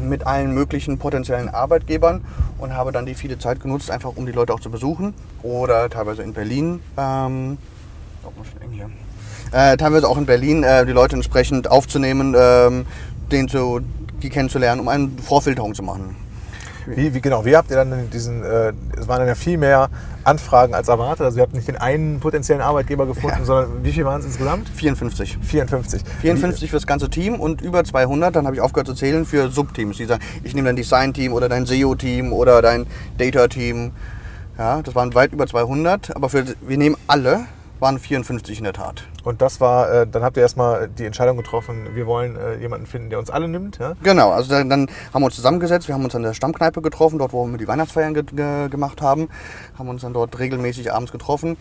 mit 0.00 0.26
allen 0.26 0.52
möglichen 0.52 0.98
potenziellen 0.98 1.48
Arbeitgebern 1.48 2.24
und 2.58 2.74
habe 2.74 2.92
dann 2.92 3.06
die 3.06 3.14
viele 3.14 3.38
Zeit 3.38 3.60
genutzt, 3.60 3.90
einfach 3.90 4.12
um 4.14 4.26
die 4.26 4.32
Leute 4.32 4.52
auch 4.54 4.60
zu 4.60 4.70
besuchen. 4.70 5.14
Oder 5.42 5.90
teilweise 5.90 6.22
in 6.22 6.32
Berlin. 6.32 6.80
Ähm, 6.96 7.58
oh. 8.24 8.30
Äh, 9.56 9.76
teilweise 9.76 10.08
auch 10.08 10.16
in 10.16 10.26
Berlin 10.26 10.62
äh, 10.62 10.86
die 10.86 10.92
Leute 10.92 11.16
entsprechend 11.16 11.70
aufzunehmen, 11.70 12.34
ähm, 12.38 12.86
den 13.30 13.48
zu, 13.48 13.80
die 14.22 14.30
kennenzulernen, 14.30 14.80
um 14.80 14.88
eine 14.88 15.10
Vorfilterung 15.22 15.74
zu 15.74 15.82
machen. 15.82 16.16
Wie, 16.86 17.14
wie, 17.14 17.20
genau, 17.20 17.44
wie 17.44 17.56
habt 17.56 17.70
ihr 17.70 17.76
dann 17.76 18.10
diesen, 18.10 18.42
äh, 18.42 18.72
es 18.98 19.08
waren 19.08 19.18
dann 19.18 19.28
ja 19.28 19.34
viel 19.34 19.58
mehr 19.58 19.88
Anfragen 20.24 20.74
als 20.74 20.88
erwartet, 20.88 21.26
also 21.26 21.38
ihr 21.38 21.42
habt 21.42 21.54
nicht 21.54 21.68
den 21.68 21.76
einen 21.76 22.20
potenziellen 22.20 22.62
Arbeitgeber 22.62 23.06
gefunden, 23.06 23.38
ja. 23.40 23.44
sondern 23.44 23.84
wie 23.84 23.92
viel 23.92 24.04
waren 24.04 24.20
es 24.20 24.26
insgesamt? 24.26 24.68
54. 24.68 25.38
54. 25.42 26.02
54 26.20 26.70
für 26.70 26.76
das 26.76 26.86
ganze 26.86 27.08
Team 27.08 27.40
und 27.40 27.60
über 27.60 27.84
200, 27.84 28.34
dann 28.34 28.46
habe 28.46 28.56
ich 28.56 28.62
aufgehört 28.62 28.86
zu 28.86 28.94
zählen, 28.94 29.24
für 29.24 29.50
Subteams. 29.50 29.96
Die 29.96 30.04
sagen, 30.04 30.22
ich 30.44 30.54
nehme 30.54 30.68
dein 30.68 30.76
Design-Team 30.76 31.32
oder 31.32 31.48
dein 31.48 31.66
SEO-Team 31.66 32.32
oder 32.32 32.62
dein 32.62 32.86
Data-Team. 33.18 33.92
Ja, 34.58 34.82
das 34.82 34.94
waren 34.94 35.14
weit 35.14 35.32
über 35.32 35.46
200, 35.46 36.14
aber 36.14 36.28
für, 36.28 36.44
wir 36.60 36.76
nehmen 36.78 36.96
alle 37.06 37.46
waren 37.82 37.98
54 37.98 38.58
in 38.58 38.64
der 38.64 38.72
Tat. 38.72 39.04
Und 39.24 39.42
das 39.42 39.60
war, 39.60 39.92
äh, 39.92 40.06
dann 40.06 40.22
habt 40.22 40.36
ihr 40.36 40.42
erstmal 40.42 40.88
die 40.88 41.04
Entscheidung 41.04 41.36
getroffen, 41.36 41.88
wir 41.94 42.06
wollen 42.06 42.36
äh, 42.36 42.54
jemanden 42.56 42.86
finden, 42.86 43.10
der 43.10 43.18
uns 43.18 43.28
alle 43.28 43.48
nimmt. 43.48 43.78
Ja? 43.78 43.94
Genau, 44.02 44.30
also 44.30 44.50
dann, 44.50 44.70
dann, 44.70 44.88
haben 45.12 45.22
wir 45.22 45.26
uns 45.26 45.34
zusammengesetzt, 45.34 45.88
wir 45.88 45.94
haben 45.94 46.04
uns 46.04 46.14
an 46.14 46.22
der 46.22 46.32
Stammkneipe 46.32 46.80
getroffen, 46.80 47.18
dort 47.18 47.32
wo 47.32 47.44
wir 47.44 47.58
die 47.58 47.68
Weihnachtsfeiern 47.68 48.14
ge 48.14 48.22
ge 48.22 48.68
gemacht 48.68 49.02
haben, 49.02 49.28
haben 49.76 49.88
uns 49.88 50.02
dann 50.02 50.14
dort 50.14 50.38
regelmäßig 50.38 50.92
abends 50.92 51.12
getroffen 51.12 51.56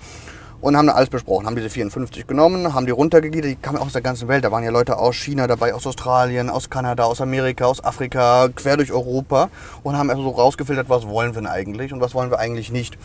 und 0.61 0.77
haben 0.77 0.89
alles 0.89 1.09
besprochen, 1.09 1.47
haben 1.47 1.55
diese 1.55 1.71
54 1.71 2.27
genommen, 2.27 2.73
haben 2.73 2.85
die 2.85 2.91
runtergegliedert, 2.91 3.49
die 3.49 3.55
kamen 3.55 3.79
aus 3.79 3.93
der 3.93 4.03
ganzen 4.03 4.27
Welt, 4.27 4.43
da 4.43 4.51
waren 4.51 4.63
ja 4.63 4.69
Leute 4.69 4.97
aus 4.97 5.15
China 5.15 5.47
dabei, 5.47 5.73
aus 5.73 5.87
Australien, 5.87 6.51
aus 6.51 6.69
Kanada, 6.69 7.05
aus 7.05 7.19
Amerika, 7.19 7.65
aus 7.65 7.83
Afrika, 7.83 8.47
quer 8.55 8.77
durch 8.77 8.91
Europa 8.91 9.49
und 9.81 9.97
haben 9.97 10.11
also 10.11 10.21
so 10.21 10.29
rausgefiltert, 10.29 10.87
was 10.87 11.07
wollen 11.07 11.33
wir 11.33 11.41
denn 11.41 11.49
eigentlich 11.49 11.91
und 11.91 11.99
was 11.99 12.13
wollen 12.13 12.29
wir 12.29 12.37
eigentlich 12.37 12.71
nicht 12.71 12.95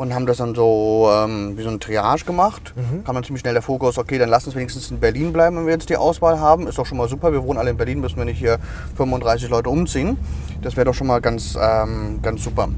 und 0.00 0.14
haben 0.14 0.24
das 0.24 0.38
dann 0.38 0.54
so 0.54 1.10
ähm, 1.12 1.58
wie 1.58 1.62
so 1.62 1.68
eine 1.68 1.78
Triage 1.78 2.24
gemacht. 2.24 2.72
Mhm. 2.74 3.04
Kam 3.04 3.16
dann 3.16 3.22
ziemlich 3.22 3.40
schnell 3.40 3.52
der 3.52 3.60
Fokus, 3.62 3.98
okay, 3.98 4.16
dann 4.16 4.30
lass 4.30 4.46
uns 4.46 4.56
wenigstens 4.56 4.90
in 4.90 4.98
Berlin 4.98 5.30
bleiben, 5.30 5.58
wenn 5.58 5.66
wir 5.66 5.74
jetzt 5.74 5.90
die 5.90 5.96
Auswahl 5.98 6.40
haben. 6.40 6.66
Ist 6.66 6.78
doch 6.78 6.86
schon 6.86 6.96
mal 6.96 7.06
super, 7.06 7.32
wir 7.32 7.42
wohnen 7.44 7.58
alle 7.58 7.68
in 7.68 7.76
Berlin, 7.76 8.00
müssen 8.00 8.16
wir 8.16 8.24
nicht 8.24 8.38
hier 8.38 8.58
35 8.96 9.50
Leute 9.50 9.68
umziehen. 9.68 10.16
Das 10.62 10.74
wäre 10.76 10.86
doch 10.86 10.94
schon 10.94 11.06
mal 11.06 11.20
ganz, 11.20 11.54
ähm, 11.60 12.20
ganz 12.22 12.42
super. 12.42 12.70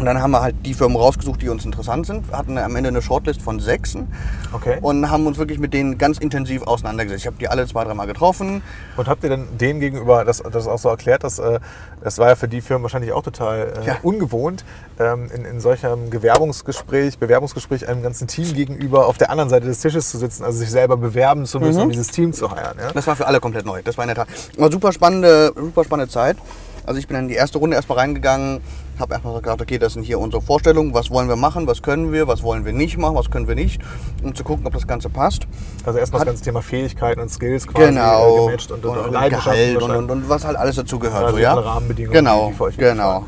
Und 0.00 0.06
dann 0.06 0.22
haben 0.22 0.30
wir 0.30 0.40
halt 0.40 0.56
die 0.64 0.72
Firmen 0.72 0.96
rausgesucht, 0.96 1.42
die 1.42 1.50
uns 1.50 1.66
interessant 1.66 2.06
sind. 2.06 2.30
Wir 2.30 2.38
hatten 2.38 2.56
am 2.56 2.74
Ende 2.74 2.88
eine 2.88 3.02
Shortlist 3.02 3.42
von 3.42 3.60
sechsen. 3.60 4.08
Okay. 4.50 4.78
Und 4.80 5.10
haben 5.10 5.26
uns 5.26 5.36
wirklich 5.36 5.58
mit 5.58 5.74
denen 5.74 5.98
ganz 5.98 6.16
intensiv 6.16 6.62
auseinandergesetzt. 6.62 7.20
Ich 7.20 7.26
habe 7.26 7.36
die 7.38 7.48
alle 7.48 7.66
zwei, 7.66 7.84
dreimal 7.84 8.06
getroffen. 8.06 8.62
Und 8.96 9.08
habt 9.08 9.22
ihr 9.24 9.28
denn 9.28 9.46
denen 9.58 9.78
gegenüber 9.78 10.24
das, 10.24 10.42
das 10.50 10.66
auch 10.66 10.78
so 10.78 10.88
erklärt, 10.88 11.22
dass 11.22 11.38
äh, 11.38 11.60
das 12.02 12.16
war 12.16 12.28
ja 12.28 12.34
für 12.34 12.48
die 12.48 12.62
Firmen 12.62 12.82
wahrscheinlich 12.82 13.12
auch 13.12 13.22
total 13.22 13.74
äh, 13.82 13.86
ja. 13.88 13.96
ungewohnt, 14.02 14.64
ähm, 14.98 15.30
in, 15.34 15.44
in 15.44 15.60
solchem 15.60 16.08
Gewerbungsgespräch, 16.08 17.18
Bewerbungsgespräch 17.18 17.86
einem 17.86 18.02
ganzen 18.02 18.26
Team 18.26 18.54
gegenüber 18.54 19.06
auf 19.06 19.18
der 19.18 19.28
anderen 19.28 19.50
Seite 19.50 19.66
des 19.66 19.80
Tisches 19.80 20.10
zu 20.10 20.16
sitzen, 20.16 20.44
also 20.44 20.58
sich 20.60 20.70
selber 20.70 20.96
bewerben 20.96 21.44
zu 21.44 21.60
müssen, 21.60 21.76
mhm. 21.76 21.84
um 21.84 21.90
dieses 21.90 22.08
Team 22.08 22.32
zu 22.32 22.50
heiraten. 22.50 22.78
Ja? 22.80 22.92
Das 22.92 23.06
war 23.06 23.16
für 23.16 23.26
alle 23.26 23.38
komplett 23.38 23.66
neu. 23.66 23.82
Das 23.82 23.98
war 23.98 24.04
in 24.04 24.08
der 24.08 24.16
Tat 24.16 24.28
war 24.56 24.72
super 24.72 24.92
spannende, 24.92 25.52
super 25.54 25.84
spannende 25.84 26.10
Zeit. 26.10 26.38
Also 26.86 26.98
ich 26.98 27.08
bin 27.08 27.16
in 27.16 27.28
die 27.28 27.34
erste 27.34 27.58
Runde 27.58 27.76
erstmal 27.76 27.98
reingegangen, 27.98 28.60
habe 28.98 29.14
erstmal 29.14 29.40
gesagt, 29.40 29.62
okay, 29.62 29.78
das 29.78 29.94
sind 29.94 30.02
hier 30.02 30.18
unsere 30.18 30.42
Vorstellungen, 30.42 30.94
was 30.94 31.10
wollen 31.10 31.28
wir 31.28 31.36
machen, 31.36 31.66
was 31.66 31.82
können 31.82 32.12
wir, 32.12 32.26
was 32.26 32.42
wollen 32.42 32.64
wir 32.64 32.72
nicht 32.72 32.98
machen, 32.98 33.14
was 33.14 33.30
können 33.30 33.48
wir 33.48 33.54
nicht, 33.54 33.80
um 34.22 34.34
zu 34.34 34.44
gucken, 34.44 34.66
ob 34.66 34.72
das 34.74 34.86
Ganze 34.86 35.08
passt. 35.08 35.46
Also 35.84 35.98
erstmal 35.98 36.20
das 36.20 36.26
ganze 36.26 36.44
Thema 36.44 36.62
Fähigkeiten 36.62 37.20
und 37.20 37.30
Skills 37.30 37.66
quasi 37.66 37.88
genau, 37.88 38.46
gematcht 38.46 38.70
und, 38.70 38.84
und, 38.84 38.98
und, 38.98 39.16
und 39.16 39.30
Gehalt 39.30 39.82
und, 39.82 39.90
und, 39.90 40.10
und, 40.10 40.28
was 40.28 40.44
halt 40.44 40.56
alles 40.56 40.76
dazu 40.76 40.98
gehört. 40.98 41.24
Also 41.24 41.36
so, 41.36 41.42
ja? 41.42 41.54
Rahmenbedingungen, 41.54 42.12
genau, 42.12 42.48
die 42.48 42.54
für 42.54 42.64
euch 42.64 42.76
genau. 42.76 43.24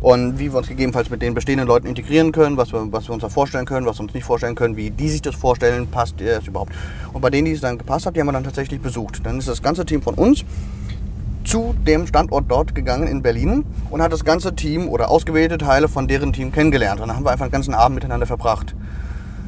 Und 0.00 0.38
wie 0.38 0.50
wir 0.50 0.56
uns 0.56 0.68
gegebenenfalls 0.68 1.10
mit 1.10 1.20
den 1.20 1.34
bestehenden 1.34 1.68
Leuten 1.68 1.86
integrieren 1.86 2.32
können, 2.32 2.56
was 2.56 2.72
wir, 2.72 2.90
was 2.90 3.06
wir 3.08 3.12
uns 3.12 3.20
da 3.20 3.28
vorstellen 3.28 3.66
können, 3.66 3.84
was 3.84 3.98
wir 3.98 4.04
uns 4.04 4.14
nicht 4.14 4.24
vorstellen 4.24 4.54
können, 4.54 4.76
wie 4.76 4.90
die 4.90 5.10
sich 5.10 5.20
das 5.20 5.34
vorstellen, 5.34 5.88
passt 5.88 6.14
das 6.20 6.46
überhaupt. 6.46 6.72
Und 7.12 7.20
bei 7.20 7.28
denen, 7.28 7.44
die 7.44 7.52
es 7.52 7.60
dann 7.60 7.76
gepasst 7.76 8.06
hat, 8.06 8.16
die 8.16 8.20
haben 8.20 8.28
wir 8.28 8.32
dann 8.32 8.44
tatsächlich 8.44 8.80
besucht. 8.80 9.20
Dann 9.24 9.38
ist 9.38 9.48
das 9.48 9.62
ganze 9.62 9.84
Team 9.84 10.00
von 10.00 10.14
uns 10.14 10.44
zu 11.50 11.74
dem 11.84 12.06
Standort 12.06 12.44
dort 12.46 12.76
gegangen 12.76 13.08
in 13.08 13.22
Berlin 13.22 13.64
und 13.90 14.00
hat 14.00 14.12
das 14.12 14.24
ganze 14.24 14.54
Team 14.54 14.88
oder 14.88 15.10
ausgewählte 15.10 15.58
Teile 15.58 15.88
von 15.88 16.06
deren 16.06 16.32
Team 16.32 16.52
kennengelernt. 16.52 17.00
Und 17.00 17.08
dann 17.08 17.16
haben 17.16 17.24
wir 17.24 17.32
einfach 17.32 17.46
den 17.46 17.50
ganzen 17.50 17.74
Abend 17.74 17.96
miteinander 17.96 18.24
verbracht. 18.24 18.76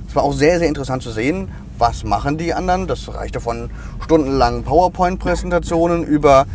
Es 0.08 0.16
war 0.16 0.24
auch 0.24 0.32
sehr, 0.32 0.58
sehr 0.58 0.66
interessant 0.66 1.04
zu 1.04 1.12
sehen, 1.12 1.52
was 1.78 2.02
machen 2.02 2.38
die 2.38 2.54
anderen. 2.54 2.88
Das 2.88 3.14
reichte 3.14 3.38
von 3.38 3.70
stundenlangen 4.02 4.64
PowerPoint-Präsentationen 4.64 6.02
über 6.02 6.46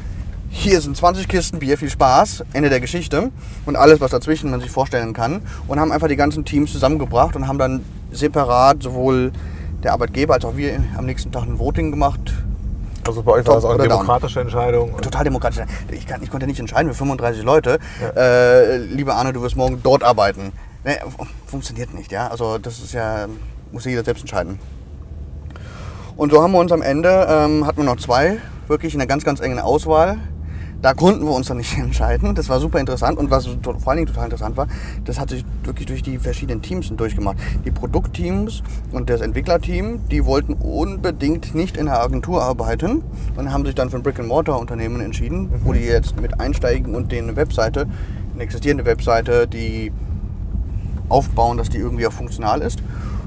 hier 0.50 0.82
sind 0.82 0.98
20 0.98 1.30
Kisten 1.30 1.60
Bier, 1.60 1.78
viel 1.78 1.92
Spaß, 1.92 2.44
Ende 2.52 2.70
der 2.70 2.82
Geschichte 2.82 3.32
und 3.66 3.78
alles, 3.78 4.02
was 4.02 4.12
dazwischen 4.12 4.52
man 4.52 4.60
sich 4.60 4.70
vorstellen 4.70 5.14
kann. 5.14 5.44
Und 5.70 5.80
haben 5.80 5.94
einfach 5.94 6.10
die 6.10 6.18
ganzen 6.18 6.44
Teams 6.44 6.74
zusammengebracht 6.74 7.38
und 7.38 7.48
haben 7.48 7.58
dann 7.58 7.86
separat 8.12 8.84
sowohl 8.84 9.32
der 9.82 9.94
Arbeitgeber 9.94 10.34
als 10.34 10.44
auch 10.44 10.58
wir 10.58 10.78
am 10.98 11.06
nächsten 11.06 11.32
Tag 11.32 11.44
ein 11.44 11.58
Voting 11.58 11.90
gemacht, 11.90 12.34
also 13.08 13.24
bei 13.24 13.34
euch 13.34 13.48
war 13.48 13.56
das 13.56 13.66
auch 13.66 13.72
eine 13.72 13.84
demokratische 13.84 14.36
down. 14.36 14.44
Entscheidung? 14.44 15.02
Total 15.02 15.24
demokratisch. 15.24 15.64
Ich, 15.92 16.06
kann, 16.06 16.22
ich, 16.22 16.30
konnte 16.30 16.48
nicht 16.48 16.60
entscheiden, 16.60 16.88
wir 16.88 16.96
35 16.96 17.44
Leute. 17.44 17.80
Ja. 18.02 18.22
Äh, 18.22 18.78
lieber 18.78 19.16
Arne, 19.16 19.34
du 19.34 19.42
wirst 19.42 19.56
morgen 19.56 19.82
dort 19.84 20.04
arbeiten. 20.04 20.52
Nee, 20.84 20.98
funktioniert 21.46 21.94
nicht, 21.94 22.12
ja. 22.12 22.28
Also 22.28 22.58
das 22.58 22.80
ist 22.80 22.94
ja, 22.94 23.28
muss 23.72 23.86
jeder 23.86 24.04
selbst 24.04 24.22
entscheiden. 24.22 24.60
Und 26.16 26.32
so 26.32 26.42
haben 26.42 26.52
wir 26.52 26.60
uns 26.60 26.72
am 26.72 26.82
Ende, 26.82 27.28
ähm, 27.30 27.66
hatten 27.68 27.78
wir 27.78 27.84
noch 27.84 27.98
zwei, 27.98 28.38
wirklich 28.68 28.94
in 28.94 29.02
einer 29.02 29.08
ganz, 29.08 29.24
ganz 29.24 29.40
engen 29.40 29.60
Auswahl. 29.60 30.18
Da 30.82 30.94
konnten 30.94 31.26
wir 31.26 31.32
uns 31.32 31.48
dann 31.48 31.58
nicht 31.58 31.78
entscheiden. 31.78 32.36
Das 32.36 32.50
war 32.50 32.60
super 32.60 32.80
interessant 32.80 33.18
und 33.18 33.32
was 33.32 33.46
vor 33.46 33.76
allen 33.88 33.98
Dingen 33.98 34.08
total 34.08 34.26
interessant 34.26 34.58
war, 34.58 34.68
das 35.06 35.20
hat 35.20 35.30
sich 35.30 35.44
wirklich 35.64 35.88
durch 35.88 36.04
die 36.04 36.18
verschiedenen 36.18 36.62
Teams 36.62 36.92
durchgemacht. 36.96 37.38
Die 37.66 37.72
Produktteams 37.72 38.64
und 38.92 39.10
das 39.10 39.22
Entwicklerteam, 39.22 40.08
die 40.10 40.26
wollten 40.26 40.54
unbedingt 40.54 41.56
nicht 41.56 41.78
in 41.78 41.86
der 41.86 42.02
Agentur 42.02 42.44
arbeiten 42.44 43.04
und 43.36 43.52
haben 43.52 43.66
sich 43.66 43.76
dann 43.76 43.90
für 43.90 43.98
ein 43.98 44.04
Brick-and-Mortar-Unternehmen 44.04 45.02
entschieden, 45.02 45.44
mhm. 45.44 45.62
wo 45.64 45.74
die 45.74 45.82
jetzt 45.82 46.20
mit 46.20 46.40
einsteigen 46.40 46.96
und 46.96 47.12
denen 47.12 47.30
eine 47.30 47.38
Webseite, 47.38 47.88
eine 48.34 48.44
existierende 48.44 48.86
Webseite, 48.86 49.48
die 49.48 49.92
aufbauen, 51.10 51.58
dass 51.58 51.70
die 51.70 51.78
irgendwie 51.78 52.06
auch 52.06 52.12
funktional 52.12 52.62
ist 52.62 52.80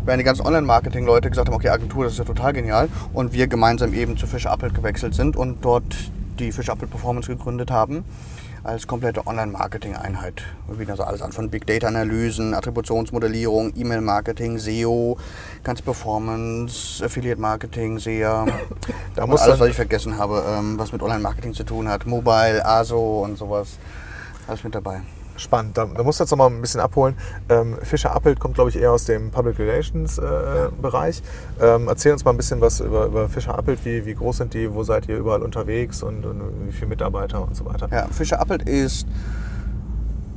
während 0.05 0.21
die 0.21 0.25
ganzen 0.25 0.47
Online-Marketing-Leute 0.47 1.29
gesagt 1.29 1.49
haben, 1.49 1.55
okay, 1.55 1.69
Agentur, 1.69 2.05
das 2.05 2.15
ist 2.15 2.19
ja 2.19 2.25
total 2.25 2.53
genial. 2.53 2.89
Und 3.13 3.33
wir 3.33 3.47
gemeinsam 3.49 3.93
eben 3.93 4.17
zu 4.17 4.27
Fischer 4.27 4.51
Appelt 4.51 4.75
gewechselt 4.75 5.15
sind 5.15 5.37
und 5.37 5.65
dort 5.65 5.85
die 6.41 6.53
Fish 6.53 6.69
Apple 6.69 6.89
Performance 6.89 7.31
gegründet 7.31 7.71
haben 7.71 8.05
als 8.63 8.87
komplette 8.87 9.27
Online-Marketing-Einheit. 9.27 10.43
Wir 10.69 10.77
bieten 10.77 10.91
also 10.91 11.05
alles 11.05 11.23
an 11.23 11.33
von 11.33 11.49
Big 11.49 11.67
Data-Analysen, 11.67 12.55
Attributionsmodellierung, 12.55 13.73
E-Mail-Marketing, 13.75 14.59
SEO, 14.59 15.17
ganz 15.63 15.81
Performance, 15.81 17.05
Affiliate-Marketing, 17.05 17.99
SEA. 17.99 18.47
da 19.15 19.27
muss 19.27 19.41
alles, 19.41 19.61
was 19.61 19.69
ich 19.69 19.77
vergessen 19.77 20.19
habe, 20.19 20.45
ähm, 20.47 20.79
was 20.79 20.93
mit 20.93 21.03
Online-Marketing 21.03 21.55
zu 21.55 21.65
tun 21.65 21.89
hat. 21.89 22.07
Mobile, 22.07 22.65
ASO 22.65 23.23
und 23.25 23.39
sowas. 23.39 23.79
Alles 24.47 24.65
mit 24.65 24.75
dabei 24.75 25.03
spannend. 25.41 25.77
Da, 25.77 25.87
da 25.87 26.03
musst 26.03 26.21
du 26.21 26.25
jetzt 26.25 26.31
noch 26.31 26.39
mal 26.39 26.49
ein 26.49 26.61
bisschen 26.61 26.81
abholen. 26.81 27.17
Ähm, 27.49 27.79
Fischer 27.83 28.15
Appelt 28.15 28.41
kommt, 28.41 28.55
glaube 28.55 28.71
ich, 28.71 28.77
eher 28.77 28.93
aus 28.93 29.05
dem 29.05 29.31
Public 29.31 29.59
Relations 29.59 30.19
äh, 30.19 30.23
Bereich. 30.81 31.23
Ähm, 31.61 31.89
erzähl 31.89 32.13
uns 32.13 32.25
mal 32.25 32.33
ein 32.33 32.37
bisschen 32.37 32.61
was 32.61 32.81
über, 32.81 33.07
über 33.07 33.29
Fischer 33.29 33.59
Appelt. 33.59 33.85
Wie, 33.85 34.07
wie 34.07 34.15
groß 34.15 34.39
sind 34.39 34.55
die? 34.55 34.73
Wo 34.73 34.83
seid 34.83 35.09
ihr 35.09 35.19
überall 35.19 35.43
unterwegs? 35.43 36.03
Und, 36.03 36.25
und 36.25 36.43
wie 36.67 36.73
viele 36.73 36.89
Mitarbeiter 36.89 37.43
und 37.43 37.57
so 37.57 37.65
weiter? 37.65 37.89
Ja, 37.91 38.07
Fischer 38.11 38.41
Appelt 38.41 38.69
ist 38.69 39.07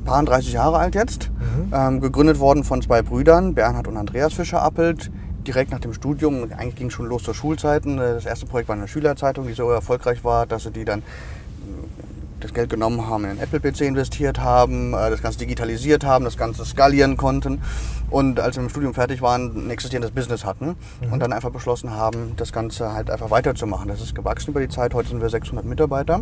paar 0.04 0.22
30 0.22 0.52
Jahre 0.52 0.78
alt 0.78 0.94
jetzt. 0.94 1.30
Mhm. 1.30 1.72
Ähm, 1.72 2.00
gegründet 2.00 2.38
worden 2.38 2.64
von 2.64 2.82
zwei 2.82 3.02
Brüdern, 3.02 3.54
Bernhard 3.54 3.88
und 3.88 3.96
Andreas 3.96 4.34
Fischer 4.34 4.62
Appelt 4.62 5.10
direkt 5.46 5.70
nach 5.70 5.80
dem 5.80 5.92
Studium, 5.92 6.50
eigentlich 6.56 6.76
ging 6.76 6.86
es 6.88 6.94
schon 6.94 7.06
los 7.06 7.22
zur 7.22 7.34
Schulzeiten. 7.34 7.98
Das 7.98 8.24
erste 8.24 8.46
Projekt 8.46 8.68
war 8.68 8.76
eine 8.76 8.88
Schülerzeitung, 8.88 9.46
die 9.46 9.52
so 9.52 9.70
erfolgreich 9.70 10.24
war, 10.24 10.46
dass 10.46 10.62
sie 10.64 10.70
die 10.70 10.84
dann 10.84 11.02
das 12.44 12.54
Geld 12.54 12.70
genommen 12.70 13.06
haben, 13.08 13.24
in 13.24 13.30
einen 13.30 13.40
Apple-PC 13.40 13.80
investiert 13.82 14.38
haben, 14.38 14.92
äh, 14.92 15.10
das 15.10 15.22
Ganze 15.22 15.38
digitalisiert 15.38 16.04
haben, 16.04 16.24
das 16.24 16.36
Ganze 16.36 16.64
skalieren 16.64 17.16
konnten 17.16 17.62
und 18.10 18.38
als 18.38 18.56
wir 18.56 18.62
im 18.62 18.68
Studium 18.68 18.94
fertig 18.94 19.22
waren, 19.22 19.66
ein 19.66 19.70
existierendes 19.70 20.12
Business 20.12 20.44
hatten 20.44 20.76
mhm. 21.00 21.12
und 21.12 21.20
dann 21.20 21.32
einfach 21.32 21.50
beschlossen 21.50 21.90
haben, 21.92 22.34
das 22.36 22.52
Ganze 22.52 22.92
halt 22.92 23.10
einfach 23.10 23.30
weiterzumachen. 23.30 23.88
Das 23.88 24.00
ist 24.00 24.14
gewachsen 24.14 24.50
über 24.50 24.60
die 24.60 24.68
Zeit. 24.68 24.94
Heute 24.94 25.08
sind 25.08 25.20
wir 25.20 25.28
600 25.28 25.64
Mitarbeiter 25.64 26.20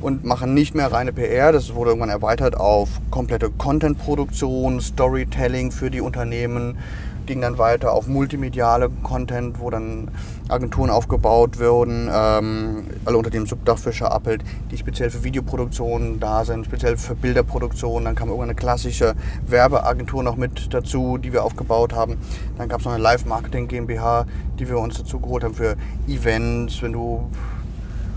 und 0.00 0.24
machen 0.24 0.54
nicht 0.54 0.74
mehr 0.74 0.92
reine 0.92 1.12
PR. 1.12 1.50
Das 1.50 1.74
wurde 1.74 1.90
irgendwann 1.90 2.10
erweitert 2.10 2.56
auf 2.56 2.88
komplette 3.10 3.50
Content-Produktion, 3.50 4.80
Storytelling 4.80 5.72
für 5.72 5.90
die 5.90 6.00
Unternehmen, 6.00 6.78
ging 7.26 7.40
dann 7.40 7.58
weiter 7.58 7.92
auf 7.92 8.06
multimediale 8.06 8.90
Content, 9.02 9.60
wo 9.60 9.70
dann 9.70 10.10
Agenturen 10.48 10.90
aufgebaut 10.90 11.58
wurden, 11.58 12.10
ähm, 12.12 12.86
alle 13.04 13.16
unter 13.16 13.30
dem 13.30 13.46
Subdach 13.46 13.78
Fischer 13.78 14.12
Appelt, 14.12 14.42
die 14.70 14.76
speziell 14.76 15.10
für 15.10 15.24
Videoproduktionen 15.24 16.20
da 16.20 16.44
sind, 16.44 16.66
speziell 16.66 16.96
für 16.96 17.14
Bilderproduktion. 17.14 18.04
Dann 18.04 18.14
kam 18.14 18.28
irgendwann 18.28 18.50
eine 18.50 18.56
klassische 18.56 19.14
Werbeagentur 19.46 20.22
noch 20.22 20.36
mit 20.36 20.72
dazu, 20.74 21.18
die 21.18 21.32
wir 21.32 21.44
aufgebaut 21.44 21.94
haben. 21.94 22.18
Dann 22.58 22.68
gab 22.68 22.80
es 22.80 22.86
noch 22.86 22.92
eine 22.92 23.02
Live-Marketing 23.02 23.68
GmbH, 23.68 24.26
die 24.58 24.68
wir 24.68 24.78
uns 24.78 24.98
dazu 24.98 25.18
geholt 25.18 25.44
haben 25.44 25.54
für 25.54 25.76
Events, 26.06 26.82
wenn 26.82 26.92
du 26.92 27.30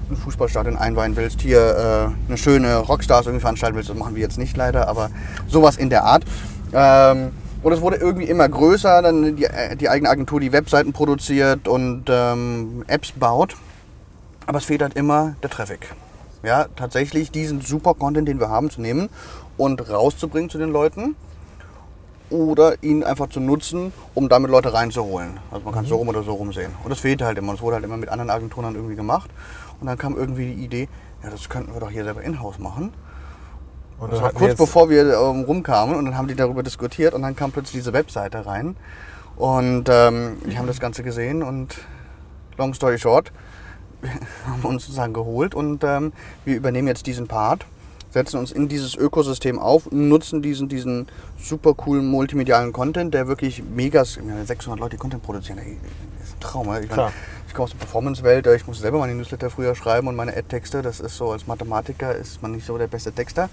ein 0.09 0.15
Fußballstadion 0.15 0.77
einweihen 0.77 1.15
willst, 1.15 1.41
hier 1.41 1.59
äh, 1.59 2.29
eine 2.29 2.37
schöne 2.37 2.77
Rockstars 2.77 3.25
irgendwie 3.25 3.41
veranstalten 3.41 3.75
willst, 3.75 3.89
das 3.89 3.97
machen 3.97 4.15
wir 4.15 4.21
jetzt 4.21 4.37
nicht 4.37 4.55
leider, 4.55 4.87
aber 4.87 5.09
sowas 5.47 5.77
in 5.77 5.89
der 5.89 6.03
Art. 6.03 6.23
Ähm, 6.73 7.31
und 7.67 7.73
es 7.73 7.81
wurde 7.81 7.97
irgendwie 7.97 8.27
immer 8.27 8.47
größer, 8.47 9.01
dann 9.01 9.35
die, 9.35 9.43
äh, 9.43 9.75
die 9.75 9.89
eigene 9.89 10.09
Agentur 10.09 10.39
die 10.39 10.53
Webseiten 10.53 10.93
produziert 10.93 11.67
und 11.67 12.05
ähm, 12.07 12.85
Apps 12.87 13.11
baut. 13.11 13.57
Aber 14.45 14.59
es 14.59 14.63
fehlt 14.63 14.81
halt 14.81 14.93
immer 14.93 15.35
der 15.43 15.49
Traffic. 15.49 15.93
Ja, 16.43 16.67
tatsächlich 16.77 17.29
diesen 17.29 17.59
super 17.59 17.93
Content, 17.93 18.25
den 18.25 18.39
wir 18.39 18.47
haben, 18.47 18.69
zu 18.69 18.79
nehmen 18.79 19.09
und 19.57 19.89
rauszubringen 19.89 20.49
zu 20.49 20.57
den 20.57 20.69
Leuten 20.69 21.17
oder 22.29 22.81
ihn 22.83 23.03
einfach 23.03 23.27
zu 23.27 23.41
nutzen, 23.41 23.91
um 24.13 24.29
damit 24.29 24.49
Leute 24.49 24.73
reinzuholen. 24.73 25.37
Also 25.51 25.65
man 25.65 25.73
kann 25.73 25.83
es 25.83 25.89
mhm. 25.89 25.95
so 25.95 25.97
rum 25.97 26.07
oder 26.07 26.23
so 26.23 26.35
rum 26.35 26.53
sehen. 26.53 26.71
Und 26.85 26.89
das 26.89 26.99
fehlt 26.99 27.21
halt 27.21 27.37
immer. 27.37 27.53
Es 27.53 27.61
wurde 27.61 27.75
halt 27.75 27.83
immer 27.83 27.97
mit 27.97 28.07
anderen 28.07 28.29
Agenturen 28.29 28.63
dann 28.63 28.75
irgendwie 28.75 28.95
gemacht. 28.95 29.29
Und 29.81 29.87
dann 29.87 29.97
kam 29.97 30.15
irgendwie 30.15 30.53
die 30.53 30.63
Idee, 30.63 30.87
ja, 31.21 31.29
das 31.29 31.49
könnten 31.49 31.73
wir 31.73 31.81
doch 31.81 31.89
hier 31.89 32.05
selber 32.05 32.21
in-house 32.21 32.59
machen. 32.59 32.93
Und 33.99 34.13
das 34.13 34.21
war 34.21 34.31
kurz 34.31 34.55
bevor 34.55 34.89
wir 34.89 35.13
ähm, 35.13 35.41
rumkamen 35.43 35.95
und 35.95 36.05
dann 36.05 36.17
haben 36.17 36.27
die 36.27 36.35
darüber 36.35 36.63
diskutiert 36.63 37.13
und 37.13 37.23
dann 37.23 37.35
kam 37.35 37.51
plötzlich 37.51 37.81
diese 37.81 37.93
Webseite 37.93 38.45
rein. 38.45 38.75
Und 39.35 39.85
ähm, 39.89 40.37
die 40.45 40.57
haben 40.57 40.67
das 40.67 40.79
Ganze 40.79 41.03
gesehen 41.03 41.43
und 41.43 41.77
long 42.57 42.73
story 42.73 42.97
short, 42.97 43.31
wir 44.01 44.11
haben 44.45 44.63
uns 44.63 44.83
sozusagen 44.83 45.13
geholt 45.13 45.55
und 45.55 45.83
ähm, 45.83 46.13
wir 46.45 46.55
übernehmen 46.55 46.87
jetzt 46.87 47.07
diesen 47.07 47.27
Part, 47.27 47.65
setzen 48.09 48.37
uns 48.37 48.51
in 48.51 48.67
dieses 48.67 48.95
Ökosystem 48.95 49.59
auf, 49.59 49.91
nutzen 49.91 50.41
diesen, 50.41 50.69
diesen 50.69 51.07
super 51.39 51.73
coolen 51.73 52.07
multimedialen 52.07 52.73
Content, 52.73 53.13
der 53.13 53.27
wirklich 53.27 53.63
mega, 53.63 54.05
600 54.05 54.79
Leute 54.79 54.97
Content 54.97 55.23
produzieren, 55.23 55.59
ey, 55.59 55.77
ist 56.23 56.35
ein 56.35 56.39
Traum. 56.39 56.73
Ich 56.81 56.89
Klar. 56.89 57.07
Meine, 57.07 57.36
ich 57.47 57.53
komme 57.53 57.63
aus 57.65 57.71
der 57.71 57.79
Performance-Welt, 57.79 58.45
äh, 58.47 58.55
ich 58.55 58.67
muss 58.67 58.79
selber 58.79 58.99
meine 58.99 59.15
Newsletter 59.15 59.49
früher 59.49 59.73
schreiben 59.75 60.07
und 60.07 60.15
meine 60.15 60.35
Ad-Texte. 60.35 60.81
Das 60.81 60.99
ist 60.99 61.17
so, 61.17 61.31
als 61.31 61.47
Mathematiker 61.47 62.13
ist 62.13 62.41
man 62.41 62.51
nicht 62.51 62.65
so 62.65 62.77
der 62.77 62.87
beste 62.87 63.11
Texter. 63.11 63.49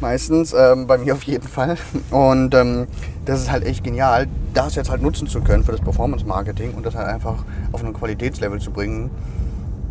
Meistens, 0.00 0.52
ähm, 0.52 0.86
bei 0.86 0.98
mir 0.98 1.14
auf 1.14 1.22
jeden 1.22 1.48
Fall. 1.48 1.76
Und 2.10 2.54
ähm, 2.54 2.86
das 3.24 3.40
ist 3.40 3.50
halt 3.50 3.64
echt 3.64 3.84
genial, 3.84 4.28
das 4.54 4.74
jetzt 4.74 4.90
halt 4.90 5.02
nutzen 5.02 5.26
zu 5.26 5.40
können 5.40 5.64
für 5.64 5.72
das 5.72 5.80
Performance-Marketing 5.80 6.74
und 6.74 6.84
das 6.84 6.94
halt 6.94 7.08
einfach 7.08 7.44
auf 7.72 7.82
ein 7.82 7.92
Qualitätslevel 7.92 8.60
zu 8.60 8.70
bringen, 8.70 9.10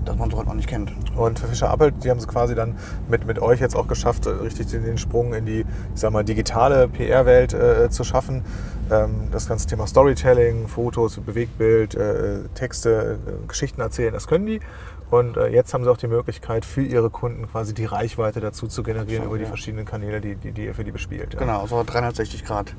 das 0.06 0.18
man 0.18 0.30
so 0.30 0.38
halt 0.38 0.48
noch 0.48 0.54
nicht 0.54 0.68
kennt. 0.68 0.92
Und 1.16 1.40
für 1.40 1.48
Fischer 1.48 1.70
Appelt, 1.70 2.04
die 2.04 2.10
haben 2.10 2.18
es 2.18 2.28
quasi 2.28 2.56
dann 2.56 2.76
mit, 3.10 3.26
mit 3.26 3.40
euch 3.40 3.60
jetzt 3.60 3.76
auch 3.76 3.88
geschafft, 3.88 4.26
äh, 4.26 4.30
richtig 4.30 4.68
den 4.68 4.98
Sprung 4.98 5.34
in 5.34 5.46
die, 5.46 5.60
ich 5.94 6.00
sag 6.00 6.12
mal, 6.12 6.24
digitale 6.24 6.88
PR-Welt 6.88 7.54
äh, 7.54 7.90
zu 7.90 8.04
schaffen. 8.04 8.44
Ähm, 8.92 9.30
das 9.32 9.48
ganze 9.48 9.68
Thema 9.68 9.88
Storytelling, 9.88 10.68
Fotos, 10.68 11.18
Bewegtbild, 11.18 11.96
äh, 11.96 12.40
Texte, 12.56 13.20
äh, 13.26 13.48
Geschichten 13.48 13.82
erzählen, 13.82 14.14
das 14.14 14.28
können 14.28 14.46
die. 14.46 14.60
Und 15.12 15.36
äh, 15.36 15.50
jetzt 15.50 15.74
haben 15.74 15.84
sie 15.84 15.92
auch 15.92 15.98
die 15.98 16.08
Möglichkeit, 16.08 16.64
für 16.64 16.82
ihre 16.82 17.10
Kunden 17.10 17.46
quasi 17.52 17.74
die 17.74 17.84
Reichweite 17.84 18.40
dazu 18.40 18.68
zu 18.68 18.82
generieren 18.82 19.24
so, 19.24 19.30
über 19.30 19.38
die 19.38 19.46
verschiedenen 19.46 19.86
Kanäle, 19.86 20.22
die, 20.22 20.36
die, 20.36 20.52
die, 20.54 20.66
ihr 20.66 20.74
für 20.74 20.86
die 20.86 20.92
bespielt. 20.92 21.34
Ja. 21.34 21.40
Genau, 21.40 21.68
so 21.68 21.84
360 21.86 22.46
Grad 22.46 22.74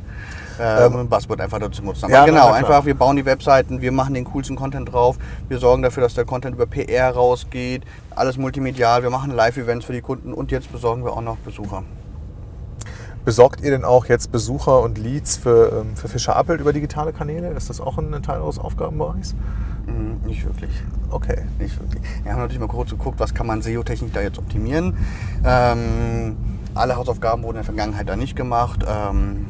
ähm, 0.58 0.94
ähm, 0.94 1.08
Buzzword 1.10 1.42
einfach 1.42 1.58
dazu 1.58 1.82
nutzen. 1.82 2.06
Aber 2.06 2.14
ja, 2.14 2.24
genau, 2.24 2.50
einfach, 2.50 2.86
wir 2.86 2.94
bauen 2.94 3.16
die 3.16 3.26
Webseiten, 3.26 3.82
wir 3.82 3.92
machen 3.92 4.14
den 4.14 4.24
coolsten 4.24 4.56
Content 4.56 4.90
drauf, 4.90 5.18
wir 5.48 5.58
sorgen 5.58 5.82
dafür, 5.82 6.02
dass 6.02 6.14
der 6.14 6.24
Content 6.24 6.56
über 6.56 6.64
PR 6.64 7.10
rausgeht, 7.10 7.82
alles 8.16 8.38
multimedial, 8.38 9.02
wir 9.02 9.10
machen 9.10 9.30
Live-Events 9.30 9.84
für 9.84 9.92
die 9.92 10.00
Kunden 10.00 10.32
und 10.32 10.50
jetzt 10.50 10.72
besorgen 10.72 11.04
wir 11.04 11.12
auch 11.12 11.20
noch 11.20 11.36
Besucher. 11.36 11.84
Besorgt 13.24 13.60
ihr 13.60 13.70
denn 13.70 13.84
auch 13.84 14.06
jetzt 14.06 14.32
Besucher 14.32 14.82
und 14.82 14.98
Leads 14.98 15.36
für, 15.36 15.80
ähm, 15.80 15.96
für 15.96 16.08
Fischer 16.08 16.34
Appelt 16.34 16.60
über 16.60 16.72
digitale 16.72 17.12
Kanäle? 17.12 17.50
Ist 17.50 17.70
das 17.70 17.80
auch 17.80 17.98
ein 17.98 18.22
Teil 18.22 18.40
eures 18.40 18.58
Aufgabenbereichs? 18.58 19.36
Mhm, 19.86 20.26
nicht 20.26 20.44
wirklich. 20.44 20.70
Okay. 21.10 21.42
Nicht 21.60 21.78
wirklich. 21.80 22.02
Wir 22.24 22.32
haben 22.32 22.40
natürlich 22.40 22.60
mal 22.60 22.66
kurz 22.66 22.90
geguckt, 22.90 23.20
was 23.20 23.32
kann 23.32 23.46
man 23.46 23.62
SEO-technisch 23.62 24.10
da 24.12 24.20
jetzt 24.20 24.38
optimieren. 24.38 24.96
Ähm, 25.44 26.36
alle 26.74 26.96
Hausaufgaben 26.96 27.42
wurden 27.42 27.56
in 27.56 27.58
der 27.58 27.64
Vergangenheit 27.64 28.08
da 28.08 28.16
nicht 28.16 28.34
gemacht. 28.34 28.84
Ähm, 28.88 29.46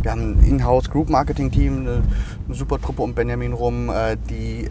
wir 0.00 0.10
haben 0.10 0.38
ein 0.38 0.44
Inhouse-Group-Marketing-Team, 0.44 1.80
eine, 1.80 2.02
eine, 2.46 2.54
super 2.54 2.80
Truppe 2.80 3.02
um 3.02 3.14
Benjamin 3.14 3.52
rum, 3.52 3.90
äh, 3.90 4.16
die 4.28 4.68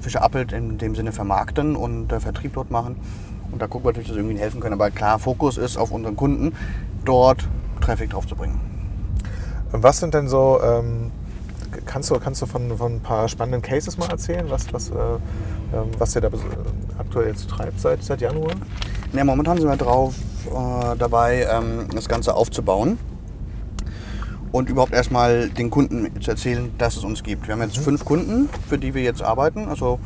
Fischer 0.00 0.22
Appelt 0.22 0.52
in 0.52 0.78
dem 0.78 0.96
Sinne 0.96 1.12
vermarkten 1.12 1.76
und 1.76 2.10
äh, 2.12 2.18
Vertrieb 2.18 2.54
dort 2.54 2.72
machen. 2.72 2.96
Und 3.52 3.62
da 3.62 3.66
gucken 3.66 3.84
wir 3.84 3.90
natürlich, 3.90 4.08
dass 4.08 4.16
wir 4.16 4.22
irgendwie 4.22 4.40
helfen 4.40 4.60
können. 4.60 4.74
Aber 4.74 4.90
klar, 4.90 5.18
Fokus 5.18 5.56
ist 5.56 5.76
auf 5.76 5.90
unseren 5.90 6.16
Kunden, 6.16 6.54
dort 7.04 7.48
Traffic 7.80 8.10
drauf 8.10 8.26
zu 8.26 8.36
bringen. 8.36 8.60
Was 9.72 9.98
sind 9.98 10.14
denn 10.14 10.28
so 10.28 10.60
ähm, 10.62 11.10
kannst 11.84 12.10
du, 12.10 12.18
kannst 12.18 12.42
du 12.42 12.46
von, 12.46 12.76
von 12.76 12.96
ein 12.96 13.00
paar 13.00 13.28
spannenden 13.28 13.62
Cases 13.62 13.98
mal 13.98 14.08
erzählen, 14.08 14.46
was, 14.48 14.72
was, 14.72 14.90
äh, 14.90 14.94
ähm, 14.94 15.90
was 15.98 16.14
ihr 16.14 16.20
da 16.20 16.30
aktuell 16.98 17.28
jetzt 17.28 17.48
treibt 17.48 17.80
seit, 17.80 18.02
seit 18.02 18.20
Januar? 18.20 18.52
Ja, 19.12 19.24
momentan 19.24 19.58
sind 19.58 19.68
wir 19.68 19.76
drauf 19.76 20.14
äh, 20.46 20.96
dabei, 20.96 21.46
ähm, 21.50 21.88
das 21.94 22.08
Ganze 22.08 22.34
aufzubauen 22.34 22.98
und 24.52 24.68
überhaupt 24.68 24.92
erstmal 24.92 25.48
den 25.48 25.70
Kunden 25.70 26.20
zu 26.20 26.30
erzählen, 26.30 26.70
dass 26.78 26.96
es 26.96 27.04
uns 27.04 27.22
gibt. 27.22 27.46
Wir 27.46 27.54
haben 27.54 27.62
jetzt 27.62 27.78
mhm. 27.78 27.82
fünf 27.82 28.04
Kunden, 28.04 28.48
für 28.68 28.78
die 28.78 28.94
wir 28.94 29.02
jetzt 29.02 29.22
arbeiten. 29.22 29.68
Also 29.68 29.98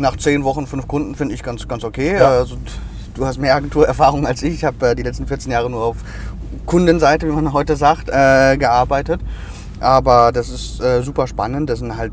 nach 0.00 0.16
zehn 0.16 0.44
Wochen 0.44 0.66
fünf 0.66 0.88
Kunden 0.88 1.14
finde 1.14 1.34
ich 1.34 1.42
ganz, 1.42 1.68
ganz 1.68 1.84
okay. 1.84 2.14
Ja. 2.14 2.28
Also, 2.30 2.56
du 3.14 3.26
hast 3.26 3.38
mehr 3.38 3.54
Agenturerfahrung 3.54 4.26
als 4.26 4.42
ich. 4.42 4.54
Ich 4.54 4.64
habe 4.64 4.90
äh, 4.90 4.94
die 4.94 5.02
letzten 5.02 5.26
14 5.26 5.52
Jahre 5.52 5.70
nur 5.70 5.84
auf 5.84 5.96
Kundenseite, 6.66 7.28
wie 7.28 7.32
man 7.32 7.52
heute 7.52 7.76
sagt, 7.76 8.08
äh, 8.08 8.56
gearbeitet. 8.56 9.20
Aber 9.78 10.32
das 10.32 10.48
ist 10.48 10.80
äh, 10.80 11.02
super 11.02 11.26
spannend. 11.26 11.70
Das 11.70 11.78
sind 11.78 11.96
halt 11.96 12.12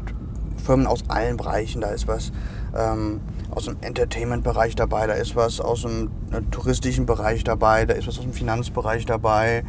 Firmen 0.64 0.88
aus 0.88 1.04
allen 1.08 1.38
Bereichen. 1.38 1.82
Da 1.82 1.90
ist 1.90 2.08
was 2.08 2.32
ähm, 2.78 3.22
aus 3.52 3.66
dem 3.66 3.78
Entertainment-Bereich 3.82 4.76
dabei, 4.76 5.08
da 5.08 5.14
ist 5.14 5.36
was 5.36 5.60
aus 5.60 5.82
dem 5.84 6.10
äh, 6.32 6.42
touristischen 6.52 7.06
Bereich 7.06 7.44
dabei, 7.44 7.86
da 7.86 7.94
ist 7.94 8.08
was 8.08 8.18
aus 8.18 8.24
dem 8.24 8.34
Finanzbereich 8.34 9.06
dabei, 9.06 9.64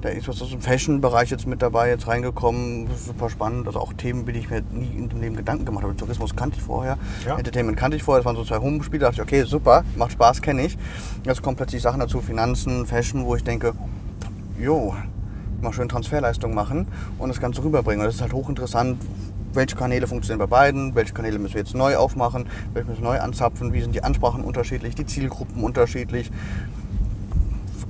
da 0.00 0.10
ist 0.10 0.28
was 0.28 0.40
aus 0.42 0.50
dem 0.50 0.60
Fashion-Bereich 0.60 1.30
jetzt 1.30 1.46
mit 1.46 1.62
dabei, 1.62 1.88
jetzt 1.88 2.06
reingekommen. 2.06 2.88
Super 2.96 3.30
spannend. 3.30 3.66
Also 3.66 3.80
auch 3.80 3.92
Themen, 3.94 4.26
die 4.26 4.32
ich 4.32 4.50
mir 4.50 4.62
nie 4.70 4.92
in 4.96 5.08
dem 5.08 5.20
Leben 5.20 5.36
Gedanken 5.36 5.64
gemacht 5.64 5.84
habe. 5.84 5.96
Tourismus 5.96 6.36
kannte 6.36 6.58
ich 6.58 6.62
vorher, 6.62 6.98
Ja. 7.24 7.36
Entertainment 7.38 7.76
kannte 7.78 7.96
ich 7.96 8.02
vorher, 8.02 8.20
das 8.20 8.26
waren 8.26 8.36
so 8.36 8.44
zwei 8.44 8.58
Home-Spiele. 8.58 9.00
Da 9.00 9.06
dachte 9.06 9.22
ich, 9.22 9.26
okay, 9.26 9.44
super, 9.44 9.82
macht 9.96 10.12
Spaß, 10.12 10.42
kenne 10.42 10.66
ich. 10.66 10.76
Jetzt 11.24 11.42
kommen 11.42 11.56
plötzlich 11.56 11.80
Sachen 11.80 12.00
dazu, 12.00 12.20
Finanzen, 12.20 12.86
Fashion, 12.86 13.24
wo 13.24 13.34
ich 13.34 13.44
denke, 13.44 13.72
jo, 14.58 14.94
mal 15.62 15.72
schön 15.72 15.88
Transferleistung 15.88 16.54
machen 16.54 16.86
und 17.18 17.30
das 17.30 17.40
Ganze 17.40 17.64
rüberbringen. 17.64 18.00
Und 18.00 18.06
das 18.06 18.16
ist 18.16 18.20
halt 18.20 18.34
hochinteressant, 18.34 18.98
welche 19.56 19.76
Kanäle 19.76 20.06
funktionieren 20.06 20.38
bei 20.38 20.46
beiden, 20.46 20.94
welche 20.94 21.14
Kanäle 21.14 21.38
müssen 21.38 21.54
wir 21.54 21.60
jetzt 21.60 21.74
neu 21.74 21.96
aufmachen, 21.96 22.46
welche 22.72 22.88
müssen 22.88 23.02
wir 23.02 23.10
neu 23.10 23.20
anzapfen, 23.20 23.72
wie 23.72 23.80
sind 23.80 23.94
die 23.94 24.02
Ansprachen 24.02 24.44
unterschiedlich, 24.44 24.94
die 24.94 25.06
Zielgruppen 25.06 25.62
unterschiedlich. 25.62 26.30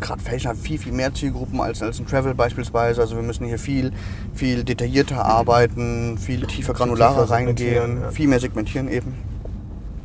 Gerade 0.01 0.21
Fashion 0.23 0.51
hat 0.51 0.59
viel, 0.59 0.79
viel 0.79 0.93
mehr 0.93 1.15
Zielgruppen 1.15 1.61
als, 1.61 1.83
als 1.83 1.99
ein 1.99 2.07
Travel 2.07 2.35
beispielsweise. 2.35 3.01
Also 3.01 3.17
wir 3.17 3.23
müssen 3.23 3.47
hier 3.47 3.59
viel, 3.59 3.93
viel 4.35 4.65
detaillierter 4.65 5.25
arbeiten, 5.25 6.19
viel 6.19 6.47
tiefer 6.47 6.75
granularer 6.75 7.31
reingehen, 7.31 8.03
ja. 8.03 8.11
viel 8.11 8.29
mehr 8.29 8.41
segmentieren 8.41 8.89
eben. 8.89 9.15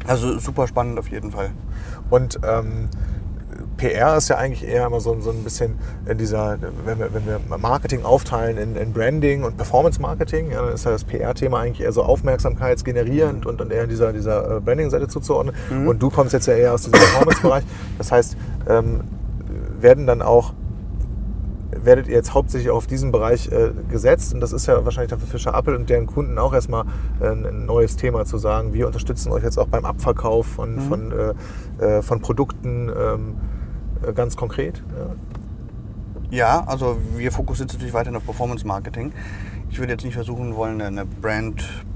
Also 0.08 0.40
super 0.40 0.68
spannend 0.68 0.98
auf 1.00 1.10
jeden 1.10 1.32
Fall. 1.32 1.52
Und 2.10 2.40
ähm, 2.44 2.90
PR 3.80 4.18
ist 4.18 4.28
ja 4.28 4.36
eigentlich 4.36 4.68
eher 4.68 4.86
immer 4.86 5.00
so, 5.00 5.20
so 5.22 5.32
ein 5.32 5.44
bisschen 5.44 5.80
in 6.06 6.18
dieser, 6.18 6.58
wenn 6.86 7.00
wir, 7.00 7.14
wenn 7.14 7.26
wir 7.26 7.40
Marketing 7.58 8.04
aufteilen 8.04 8.58
in, 8.58 8.76
in 8.76 8.92
Branding 8.92 9.44
und 9.44 9.56
Performance 9.56 10.02
Marketing, 10.02 10.52
ja, 10.52 10.62
dann 10.62 10.74
ist 10.74 10.86
ja 10.86 10.92
das 10.92 11.06
PR-Thema 11.06 11.60
eigentlich 11.60 11.82
eher 11.82 11.94
so 11.94 12.04
aufmerksamkeitsgenerierend 12.04 13.46
und, 13.46 13.62
und 13.62 13.72
eher 13.72 13.88
dieser, 13.88 14.12
dieser 14.12 14.58
äh, 14.58 14.60
Branding-Seite 14.60 15.08
zuzuordnen. 15.08 15.56
Und 15.88 16.02
du 16.02 16.10
kommst 16.10 16.34
jetzt 16.34 16.48
ja 16.48 16.54
eher 16.54 16.74
aus 16.74 16.82
diesem 16.82 17.00
Performance-Bereich. 17.00 17.64
Das 17.98 18.12
heißt, 18.12 18.38
ähm, 18.68 19.02
werden 19.80 20.06
dann 20.06 20.22
auch 20.22 20.54
werdet 21.72 22.08
ihr 22.08 22.16
jetzt 22.16 22.34
hauptsächlich 22.34 22.72
auf 22.72 22.88
diesen 22.88 23.12
Bereich 23.12 23.52
äh, 23.52 23.72
gesetzt 23.90 24.34
und 24.34 24.42
das 24.42 24.52
ist 24.52 24.66
ja 24.66 24.84
wahrscheinlich 24.84 25.12
dann 25.12 25.20
für 25.20 25.28
Fischer 25.28 25.54
Appel 25.54 25.76
und 25.76 25.90
deren 25.90 26.08
Kunden 26.08 26.38
auch 26.38 26.54
erstmal 26.54 26.86
äh, 27.22 27.28
ein 27.28 27.66
neues 27.66 27.96
Thema 27.96 28.26
zu 28.26 28.38
sagen, 28.38 28.74
wir 28.74 28.88
unterstützen 28.88 29.32
euch 29.32 29.44
jetzt 29.44 29.58
auch 29.58 29.68
beim 29.68 29.86
Abverkauf 29.86 30.46
von, 30.46 30.80
von, 30.80 31.12
äh, 31.80 31.86
äh, 31.86 32.02
von 32.02 32.22
Produkten 32.22 32.90
ähm, 32.90 33.36
äh, 33.36 33.59
ganz 34.16 34.36
konkret. 34.36 34.82
Ja. 36.32 36.64
Also 36.68 36.98
wir 37.16 37.32
fokussieren 37.32 37.68
uns 37.68 37.74
natürlich 37.74 37.94
weiterhin 37.94 38.16
auf 38.16 38.26
Performance 38.26 38.66
Marketing. 38.66 39.12
Ich 39.70 39.80
würde 39.80 39.94
jetzt 39.94 40.04
nicht 40.04 40.16
versuchen 40.16 40.56
wollen, 40.56 40.82
eine 40.82 41.06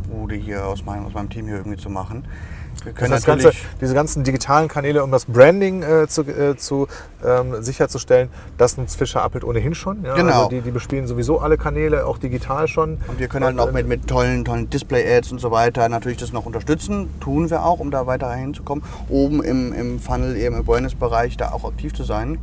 Brandbude 0.03 0.35
hier 0.35 0.65
aus 0.65 0.85
meinem, 0.85 1.05
aus 1.05 1.13
meinem 1.13 1.29
Team 1.29 1.47
hier 1.47 1.57
irgendwie 1.57 1.77
zu 1.77 1.89
machen. 1.89 2.25
Wir 2.83 2.91
Das 2.91 2.99
können 2.99 3.13
heißt, 3.13 3.25
ganze, 3.25 3.51
diese 3.79 3.93
ganzen 3.93 4.23
digitalen 4.23 4.67
Kanäle, 4.67 5.03
um 5.03 5.11
das 5.11 5.25
Branding 5.25 5.83
äh, 5.83 6.07
zu, 6.07 6.23
äh, 6.23 6.57
zu 6.57 6.87
ähm, 7.23 7.61
sicherzustellen, 7.61 8.29
das 8.57 8.77
nutzt 8.77 8.97
Fischer 8.97 9.21
Appelt 9.21 9.43
ohnehin 9.43 9.75
schon. 9.75 10.03
Ja? 10.03 10.15
Genau. 10.15 10.33
Also 10.33 10.49
die, 10.49 10.61
die 10.61 10.71
bespielen 10.71 11.07
sowieso 11.07 11.39
alle 11.39 11.57
Kanäle, 11.57 12.05
auch 12.05 12.17
digital 12.17 12.67
schon. 12.67 12.97
und 13.07 13.19
wir 13.19 13.27
können 13.27 13.45
halt 13.45 13.59
auch 13.59 13.71
mit, 13.71 13.87
mit 13.87 14.07
tollen, 14.07 14.43
tollen 14.43 14.69
Display-Ads 14.69 15.31
und 15.31 15.39
so 15.39 15.51
weiter 15.51 15.87
natürlich 15.87 16.17
das 16.17 16.33
noch 16.33 16.45
unterstützen. 16.45 17.09
Tun 17.19 17.49
wir 17.49 17.63
auch, 17.63 17.79
um 17.79 17.91
da 17.91 18.05
weiter 18.07 18.33
hinzukommen. 18.33 18.83
Oben 19.07 19.43
im, 19.43 19.71
im 19.71 19.99
Funnel, 19.99 20.35
eben 20.35 20.55
im 20.55 20.63
Awareness-Bereich, 20.63 21.37
da 21.37 21.51
auch 21.51 21.63
aktiv 21.65 21.93
zu 21.93 22.03
sein. 22.03 22.39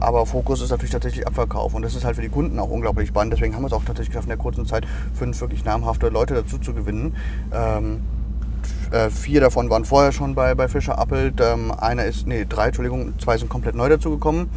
Aber 0.00 0.26
Fokus 0.26 0.60
ist 0.60 0.70
natürlich 0.70 0.92
tatsächlich 0.92 1.26
Abverkauf 1.26 1.74
und 1.74 1.82
das 1.82 1.94
ist 1.94 2.04
halt 2.04 2.16
für 2.16 2.22
die 2.22 2.28
Kunden 2.28 2.58
auch 2.58 2.70
unglaublich 2.70 3.08
spannend. 3.08 3.32
Deswegen 3.32 3.54
haben 3.54 3.62
wir 3.62 3.66
es 3.68 3.72
auch 3.72 3.84
tatsächlich 3.84 4.10
geschafft, 4.10 4.26
in 4.26 4.30
der 4.30 4.38
kurzen 4.38 4.66
Zeit 4.66 4.86
fünf 5.14 5.40
wirklich 5.40 5.64
namhafte 5.64 6.08
Leute 6.08 6.34
dazu 6.34 6.58
zu 6.58 6.72
gewinnen. 6.72 7.16
Ähm, 7.52 8.00
äh, 8.90 9.10
vier 9.10 9.40
davon 9.40 9.70
waren 9.70 9.84
vorher 9.84 10.12
schon 10.12 10.34
bei, 10.34 10.54
bei 10.54 10.68
Fischer 10.68 10.98
Appelt. 10.98 11.40
Ähm, 11.40 11.72
einer 11.72 12.04
ist, 12.04 12.26
nee, 12.26 12.46
drei, 12.48 12.66
Entschuldigung, 12.66 13.18
zwei 13.18 13.36
sind 13.36 13.48
komplett 13.48 13.74
neu 13.74 13.88
dazugekommen. 13.88 14.48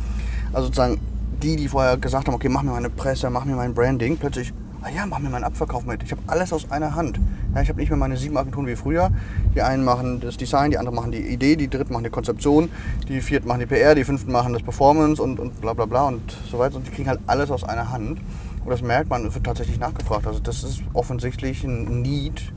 Also 0.53 0.67
sozusagen 0.67 0.99
die, 1.41 1.55
die 1.55 1.67
vorher 1.67 1.97
gesagt 1.97 2.27
haben, 2.27 2.35
okay, 2.35 2.49
mach 2.49 2.61
mir 2.61 2.71
meine 2.71 2.89
Presse, 2.89 3.29
mach 3.29 3.45
mir 3.45 3.55
mein 3.55 3.73
Branding, 3.73 4.17
plötzlich, 4.17 4.53
ah 4.81 4.89
ja, 4.89 5.05
mach 5.05 5.19
mir 5.19 5.29
meinen 5.29 5.43
Abverkauf 5.43 5.85
mit. 5.85 6.03
Ich 6.03 6.11
habe 6.11 6.21
alles 6.27 6.51
aus 6.53 6.71
einer 6.71 6.95
Hand. 6.95 7.19
Ja, 7.53 7.61
ich 7.61 7.69
habe 7.69 7.79
nicht 7.79 7.89
mehr 7.89 7.97
meine 7.97 8.17
sieben 8.17 8.37
Agenturen 8.37 8.67
wie 8.67 8.75
früher. 8.75 9.11
Die 9.55 9.61
einen 9.61 9.83
machen 9.83 10.19
das 10.19 10.37
Design, 10.37 10.71
die 10.71 10.77
anderen 10.77 10.95
machen 10.95 11.11
die 11.11 11.19
Idee, 11.19 11.55
die 11.55 11.69
dritten 11.69 11.93
machen 11.93 12.03
die 12.03 12.09
Konzeption, 12.09 12.69
die 13.07 13.21
vierten 13.21 13.47
machen 13.47 13.59
die 13.59 13.65
PR, 13.67 13.95
die 13.95 14.03
fünften 14.03 14.31
machen 14.31 14.53
das 14.53 14.63
Performance 14.63 15.21
und, 15.21 15.39
und 15.39 15.61
bla 15.61 15.73
bla 15.73 15.85
bla 15.85 16.07
und 16.07 16.21
so 16.49 16.57
weiter. 16.57 16.77
Und 16.77 16.87
die 16.87 16.91
kriegen 16.91 17.09
halt 17.09 17.19
alles 17.27 17.51
aus 17.51 17.63
einer 17.63 17.91
Hand. 17.91 18.19
Und 18.63 18.69
das 18.69 18.81
merkt 18.81 19.09
man, 19.09 19.25
es 19.25 19.33
wird 19.33 19.45
tatsächlich 19.45 19.79
nachgefragt. 19.79 20.27
Also 20.27 20.39
das 20.39 20.63
ist 20.63 20.81
offensichtlich 20.93 21.63
ein 21.63 22.01
Need, 22.01 22.51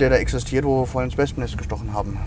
der 0.00 0.10
da 0.10 0.16
existiert, 0.16 0.64
wo 0.64 0.82
wir 0.82 0.86
vorhin 0.86 1.10
ins 1.10 1.18
Wespennest 1.18 1.56
gestochen 1.56 1.92
haben. 1.92 2.18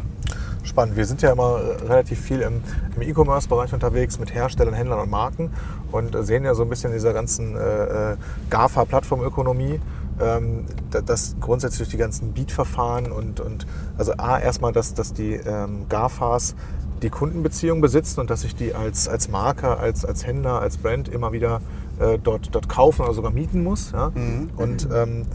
Spannend. 0.67 0.97
Wir 0.97 1.06
sind 1.06 1.21
ja 1.21 1.32
immer 1.32 1.60
äh, 1.62 1.86
relativ 1.86 2.19
viel 2.19 2.41
im, 2.41 2.62
im 2.95 3.01
E-Commerce-Bereich 3.01 3.73
unterwegs 3.73 4.19
mit 4.19 4.34
Herstellern, 4.34 4.73
Händlern 4.73 4.99
und 4.99 5.10
Marken 5.10 5.51
und 5.91 6.13
äh, 6.13 6.23
sehen 6.23 6.43
ja 6.43 6.53
so 6.56 6.63
ein 6.63 6.69
bisschen 6.69 6.91
in 6.91 6.97
dieser 6.97 7.13
ganzen 7.13 7.56
äh, 7.56 8.13
äh, 8.13 8.17
GAFA-Plattformökonomie, 8.49 9.80
ähm, 10.19 10.65
da- 10.91 11.01
dass 11.01 11.36
grundsätzlich 11.39 11.88
die 11.88 11.97
ganzen 11.97 12.34
Beat-Verfahren 12.34 13.12
und, 13.13 13.39
und 13.39 13.65
also 13.97 14.12
A, 14.17 14.39
erstmal, 14.39 14.73
dass, 14.73 14.93
dass 14.93 15.13
die 15.13 15.36
ähm, 15.36 15.86
GAFAs 15.88 16.53
die 17.01 17.10
Kundenbeziehung 17.10 17.80
besitzen 17.80 18.19
und 18.19 18.30
dass 18.30 18.43
ich 18.43 18.53
die 18.56 18.73
als, 18.73 19.08
als 19.08 19.30
Marke, 19.30 19.77
als, 19.77 20.03
als 20.03 20.25
Händler, 20.27 20.60
als 20.62 20.77
Brand 20.77 21.08
immer 21.08 21.32
wieder 21.32 21.62
äh, 21.99 22.17
dort, 22.21 22.53
dort 22.53 22.67
kaufen 22.67 23.03
oder 23.03 23.13
sogar 23.13 23.32
mieten 23.32 23.63
muss. 23.63 23.91
Ja? 23.93 24.12
Und 24.58 24.88
ähm, 24.93 25.25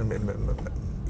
im, 0.00 0.10
im, 0.10 0.28
im 0.30 0.36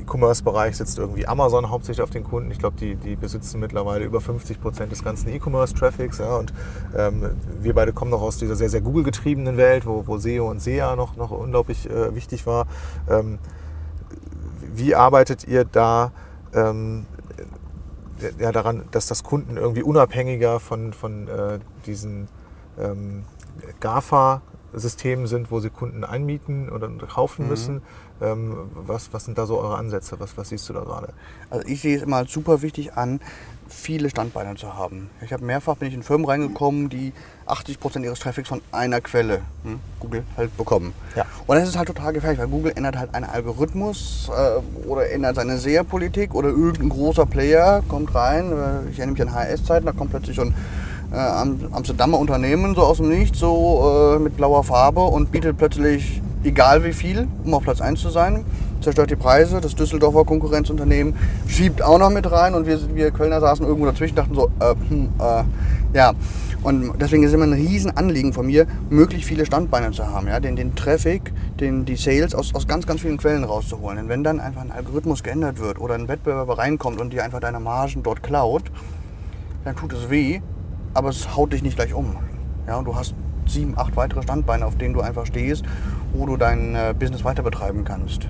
E-Commerce-Bereich 0.04 0.76
sitzt 0.76 0.98
irgendwie 0.98 1.26
Amazon 1.26 1.70
hauptsächlich 1.70 2.02
auf 2.02 2.10
den 2.10 2.24
Kunden. 2.24 2.50
Ich 2.50 2.58
glaube, 2.58 2.76
die, 2.78 2.94
die 2.96 3.16
besitzen 3.16 3.60
mittlerweile 3.60 4.04
über 4.04 4.20
50 4.20 4.60
Prozent 4.60 4.92
des 4.92 5.02
ganzen 5.02 5.28
E-Commerce-Traffics. 5.30 6.18
Ja, 6.18 6.36
und 6.36 6.52
ähm, 6.96 7.30
wir 7.60 7.74
beide 7.74 7.92
kommen 7.92 8.10
noch 8.10 8.22
aus 8.22 8.38
dieser 8.38 8.56
sehr, 8.56 8.68
sehr 8.68 8.80
Google-getriebenen 8.80 9.56
Welt, 9.56 9.86
wo, 9.86 10.06
wo 10.06 10.18
SEO 10.18 10.50
und 10.50 10.60
SEA 10.60 10.96
noch, 10.96 11.16
noch 11.16 11.30
unglaublich 11.30 11.88
äh, 11.88 12.14
wichtig 12.14 12.46
war. 12.46 12.66
Ähm, 13.08 13.38
wie 14.74 14.94
arbeitet 14.94 15.46
ihr 15.46 15.64
da 15.64 16.12
ähm, 16.52 17.06
ja, 18.38 18.52
daran, 18.52 18.84
dass 18.90 19.06
das 19.06 19.22
Kunden 19.22 19.56
irgendwie 19.56 19.82
unabhängiger 19.82 20.60
von, 20.60 20.92
von 20.92 21.28
äh, 21.28 21.58
diesen 21.86 22.28
ähm, 22.78 23.24
GAFA-Systemen 24.74 25.26
sind, 25.26 25.50
wo 25.50 25.60
sie 25.60 25.70
Kunden 25.70 26.04
einmieten 26.04 26.68
oder 26.68 26.88
kaufen 27.06 27.48
müssen? 27.48 27.82
Ähm, 28.20 28.70
was, 28.74 29.12
was 29.12 29.24
sind 29.24 29.38
da 29.38 29.46
so 29.46 29.58
eure 29.58 29.76
Ansätze? 29.76 30.18
Was, 30.20 30.36
was 30.36 30.48
siehst 30.48 30.68
du 30.68 30.72
da 30.72 30.80
gerade? 30.80 31.08
Also 31.50 31.66
ich 31.66 31.80
sehe 31.80 31.96
es 31.96 32.02
immer 32.02 32.18
als 32.18 32.32
super 32.32 32.62
wichtig 32.62 32.94
an, 32.94 33.20
viele 33.68 34.10
Standbeine 34.10 34.54
zu 34.56 34.74
haben. 34.74 35.10
Ich 35.22 35.32
habe 35.32 35.44
mehrfach 35.44 35.76
bin 35.76 35.88
ich 35.88 35.94
in 35.94 36.02
Firmen 36.02 36.26
reingekommen, 36.26 36.90
die 36.90 37.12
80% 37.46 38.04
ihres 38.04 38.18
Traffics 38.20 38.48
von 38.48 38.60
einer 38.72 39.00
Quelle, 39.00 39.40
hm, 39.64 39.80
Google, 40.00 40.22
halt 40.36 40.56
bekommen. 40.56 40.92
Ja. 41.16 41.24
Und 41.46 41.56
das 41.56 41.68
ist 41.68 41.76
halt 41.76 41.88
total 41.88 42.12
gefährlich, 42.12 42.38
weil 42.38 42.48
Google 42.48 42.72
ändert 42.76 42.96
halt 42.96 43.14
einen 43.14 43.24
Algorithmus 43.24 44.30
äh, 44.30 44.86
oder 44.86 45.10
ändert 45.10 45.36
seine 45.36 45.58
SEA-Politik 45.58 46.34
oder 46.34 46.50
irgendein 46.50 46.90
großer 46.90 47.26
Player 47.26 47.82
kommt 47.88 48.14
rein. 48.14 48.52
Äh, 48.52 48.90
ich 48.90 48.98
erinnere 48.98 49.12
mich 49.12 49.22
an 49.22 49.34
HS-Zeiten, 49.34 49.86
da 49.86 49.92
kommt 49.92 50.10
plötzlich 50.10 50.40
ein 50.40 50.54
äh, 51.12 51.16
Am- 51.16 51.58
Amsterdamer 51.72 52.18
Unternehmen 52.18 52.74
so 52.74 52.82
aus 52.82 52.98
dem 52.98 53.08
Nichts, 53.08 53.38
so 53.38 54.14
äh, 54.16 54.18
mit 54.18 54.36
blauer 54.36 54.64
Farbe 54.64 55.02
und 55.02 55.30
bietet 55.30 55.56
plötzlich 55.56 56.22
egal 56.44 56.84
wie 56.84 56.92
viel, 56.92 57.26
um 57.44 57.54
auf 57.54 57.62
Platz 57.62 57.80
1 57.80 58.00
zu 58.00 58.10
sein. 58.10 58.44
Zerstört 58.80 59.10
die 59.10 59.16
Preise, 59.16 59.60
das 59.60 59.74
Düsseldorfer 59.74 60.24
Konkurrenzunternehmen 60.24 61.16
schiebt 61.46 61.82
auch 61.82 61.98
noch 61.98 62.10
mit 62.10 62.30
rein 62.30 62.54
und 62.54 62.66
wir, 62.66 62.78
wir 62.94 63.10
Kölner 63.10 63.40
saßen 63.40 63.64
irgendwo 63.64 63.86
dazwischen 63.86 64.14
dachten 64.14 64.34
so, 64.34 64.50
äh, 64.60 64.74
hm, 64.88 65.08
äh, 65.18 65.44
ja. 65.96 66.12
Und 66.62 66.94
deswegen 66.98 67.22
ist 67.24 67.34
immer 67.34 67.44
ein 67.44 67.52
Riesenanliegen 67.52 68.32
von 68.32 68.46
mir, 68.46 68.66
möglichst 68.88 69.28
viele 69.28 69.44
Standbeine 69.44 69.90
zu 69.92 70.06
haben, 70.06 70.28
ja, 70.28 70.40
den, 70.40 70.56
den 70.56 70.74
Traffic, 70.74 71.32
den, 71.60 71.84
die 71.84 71.96
Sales 71.96 72.34
aus, 72.34 72.54
aus 72.54 72.66
ganz, 72.66 72.86
ganz 72.86 73.02
vielen 73.02 73.18
Quellen 73.18 73.44
rauszuholen. 73.44 73.98
Denn 73.98 74.08
wenn 74.08 74.24
dann 74.24 74.40
einfach 74.40 74.62
ein 74.62 74.70
Algorithmus 74.72 75.22
geändert 75.22 75.58
wird 75.58 75.78
oder 75.78 75.94
ein 75.94 76.08
Wettbewerber 76.08 76.56
reinkommt 76.56 77.00
und 77.00 77.12
dir 77.12 77.22
einfach 77.22 77.40
deine 77.40 77.60
Margen 77.60 78.02
dort 78.02 78.22
klaut, 78.22 78.64
dann 79.64 79.76
tut 79.76 79.92
es 79.92 80.08
weh, 80.08 80.40
aber 80.94 81.10
es 81.10 81.36
haut 81.36 81.52
dich 81.52 81.62
nicht 81.62 81.76
gleich 81.76 81.92
um. 81.92 82.16
Ja, 82.66 82.76
und 82.78 82.86
du 82.86 82.96
hast 82.96 83.14
sieben, 83.46 83.76
acht 83.76 83.96
weitere 83.96 84.22
Standbeine, 84.22 84.64
auf 84.64 84.76
denen 84.76 84.94
du 84.94 85.00
einfach 85.00 85.26
stehst, 85.26 85.64
wo 86.12 86.26
du 86.26 86.36
dein 86.36 86.74
äh, 86.74 86.94
Business 86.98 87.24
weiter 87.24 87.42
betreiben 87.42 87.84
kannst. 87.84 88.28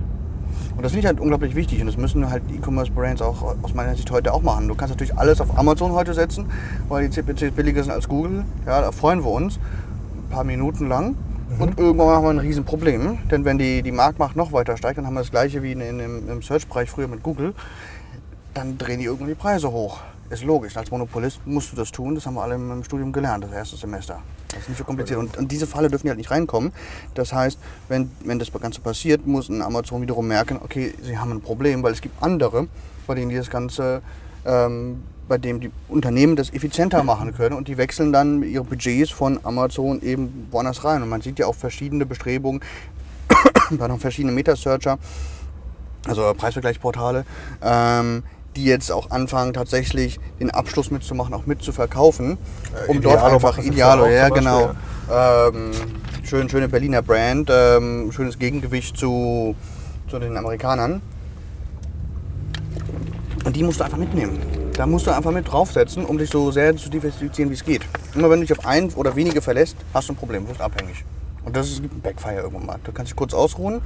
Und 0.76 0.82
das 0.82 0.92
finde 0.92 1.00
ich 1.00 1.06
halt 1.06 1.20
unglaublich 1.20 1.54
wichtig 1.54 1.80
und 1.80 1.86
das 1.86 1.96
müssen 1.96 2.28
halt 2.30 2.42
E-Commerce-Brands 2.50 3.22
auch 3.22 3.56
aus 3.62 3.74
meiner 3.74 3.94
Sicht 3.94 4.10
heute 4.10 4.32
auch 4.32 4.42
machen. 4.42 4.66
Du 4.66 4.74
kannst 4.74 4.92
natürlich 4.92 5.16
alles 5.16 5.40
auf 5.40 5.56
Amazon 5.56 5.92
heute 5.92 6.14
setzen, 6.14 6.46
weil 6.88 7.08
die 7.08 7.10
CPCs 7.10 7.52
billiger 7.52 7.82
sind 7.84 7.92
als 7.92 8.08
Google. 8.08 8.44
Ja, 8.66 8.80
da 8.80 8.90
freuen 8.90 9.22
wir 9.22 9.30
uns 9.30 9.56
ein 9.56 10.30
paar 10.30 10.44
Minuten 10.44 10.88
lang. 10.88 11.14
Und 11.58 11.78
irgendwann 11.78 12.08
haben 12.08 12.24
wir 12.24 12.30
ein 12.30 12.38
Riesenproblem, 12.38 13.18
denn 13.30 13.44
wenn 13.44 13.58
die, 13.58 13.82
die 13.82 13.92
Marktmacht 13.92 14.34
noch 14.34 14.50
weiter 14.52 14.76
steigt, 14.76 14.98
dann 14.98 15.06
haben 15.06 15.14
wir 15.14 15.20
das 15.20 15.30
gleiche 15.30 15.62
wie 15.62 15.72
in, 15.72 15.80
in, 15.80 16.00
im, 16.00 16.28
im 16.28 16.42
Search-Bereich 16.42 16.90
früher 16.90 17.06
mit 17.06 17.22
Google, 17.22 17.54
dann 18.54 18.76
drehen 18.78 18.98
die 18.98 19.04
irgendwann 19.04 19.28
die 19.28 19.34
Preise 19.34 19.70
hoch. 19.70 20.00
Ist 20.30 20.42
logisch. 20.42 20.76
Als 20.76 20.90
Monopolist 20.90 21.46
musst 21.46 21.72
du 21.72 21.76
das 21.76 21.92
tun. 21.92 22.14
Das 22.14 22.24
haben 22.26 22.34
wir 22.34 22.42
alle 22.42 22.54
im 22.54 22.82
Studium 22.82 23.12
gelernt, 23.12 23.44
das 23.44 23.52
erste 23.52 23.76
Semester. 23.76 24.20
Das 24.48 24.60
ist 24.60 24.68
nicht 24.70 24.78
so 24.78 24.84
kompliziert. 24.84 25.18
Und 25.18 25.36
in 25.36 25.48
diese 25.48 25.66
Falle 25.66 25.88
dürfen 25.88 26.06
die 26.06 26.10
halt 26.10 26.18
nicht 26.18 26.30
reinkommen. 26.30 26.72
Das 27.14 27.32
heißt, 27.32 27.58
wenn, 27.88 28.10
wenn 28.24 28.38
das 28.38 28.50
Ganze 28.52 28.80
passiert, 28.80 29.26
muss 29.26 29.48
ein 29.48 29.60
Amazon 29.60 30.00
wiederum 30.00 30.26
merken, 30.26 30.58
okay, 30.62 30.94
sie 31.02 31.18
haben 31.18 31.30
ein 31.32 31.40
Problem, 31.40 31.82
weil 31.82 31.92
es 31.92 32.00
gibt 32.00 32.22
andere, 32.22 32.68
bei 33.06 33.14
denen 33.14 33.28
die 33.28 33.40
Ganze, 33.50 34.00
ähm, 34.46 35.02
bei 35.28 35.36
dem 35.36 35.60
die 35.60 35.70
Unternehmen 35.88 36.36
das 36.36 36.52
effizienter 36.52 37.02
machen 37.02 37.34
können 37.34 37.56
und 37.56 37.68
die 37.68 37.76
wechseln 37.76 38.12
dann 38.12 38.42
ihre 38.42 38.64
Budgets 38.64 39.10
von 39.10 39.40
Amazon 39.42 40.00
eben 40.02 40.48
woanders 40.50 40.84
rein. 40.84 41.02
Und 41.02 41.10
man 41.10 41.20
sieht 41.20 41.38
ja 41.38 41.46
auch 41.46 41.54
verschiedene 41.54 42.06
Bestrebungen, 42.06 42.62
noch 43.70 43.98
verschiedene 43.98 44.32
Meta-Searcher, 44.32 44.98
also 46.06 46.32
Preisvergleichsportale, 46.34 47.24
ähm, 47.62 48.22
die 48.56 48.64
jetzt 48.64 48.90
auch 48.90 49.10
anfangen, 49.10 49.52
tatsächlich 49.52 50.18
den 50.40 50.50
Abschluss 50.50 50.90
mitzumachen, 50.90 51.34
auch 51.34 51.46
mitzuverkaufen, 51.46 52.38
Äh, 52.86 52.90
um 52.90 53.00
dort 53.00 53.22
einfach 53.22 53.58
Idealo, 53.58 54.06
ja 54.06 54.28
genau, 54.28 54.70
ähm, 55.12 55.72
schön, 56.22 56.48
schöne 56.48 56.68
Berliner 56.68 57.02
Brand, 57.02 57.50
ähm, 57.52 58.10
schönes 58.12 58.38
Gegengewicht 58.38 58.96
zu, 58.96 59.54
zu 60.08 60.18
den 60.18 60.36
Amerikanern. 60.36 61.00
Und 63.44 63.56
die 63.56 63.62
musst 63.62 63.80
du 63.80 63.84
einfach 63.84 63.98
mitnehmen. 63.98 64.40
Da 64.74 64.86
musst 64.86 65.06
du 65.06 65.10
einfach 65.10 65.30
mit 65.30 65.50
draufsetzen, 65.50 66.04
um 66.04 66.18
dich 66.18 66.30
so 66.30 66.50
sehr 66.50 66.76
zu 66.76 66.88
diversifizieren, 66.88 67.50
wie 67.50 67.54
es 67.54 67.64
geht. 67.64 67.82
Immer 68.14 68.30
wenn 68.30 68.40
du 68.40 68.46
dich 68.46 68.58
auf 68.58 68.66
ein 68.66 68.92
oder 68.94 69.14
wenige 69.14 69.42
verlässt, 69.42 69.76
hast 69.92 70.08
du 70.08 70.14
ein 70.14 70.16
Problem, 70.16 70.44
du 70.44 70.48
bist 70.48 70.60
abhängig. 70.60 71.04
Und 71.44 71.54
das 71.54 71.68
ist 71.68 71.80
ein 71.80 72.00
Backfire 72.02 72.40
irgendwann 72.40 72.66
mal. 72.66 72.78
Du 72.82 72.90
kannst 72.90 73.10
dich 73.10 73.16
kurz 73.16 73.34
ausruhen, 73.34 73.82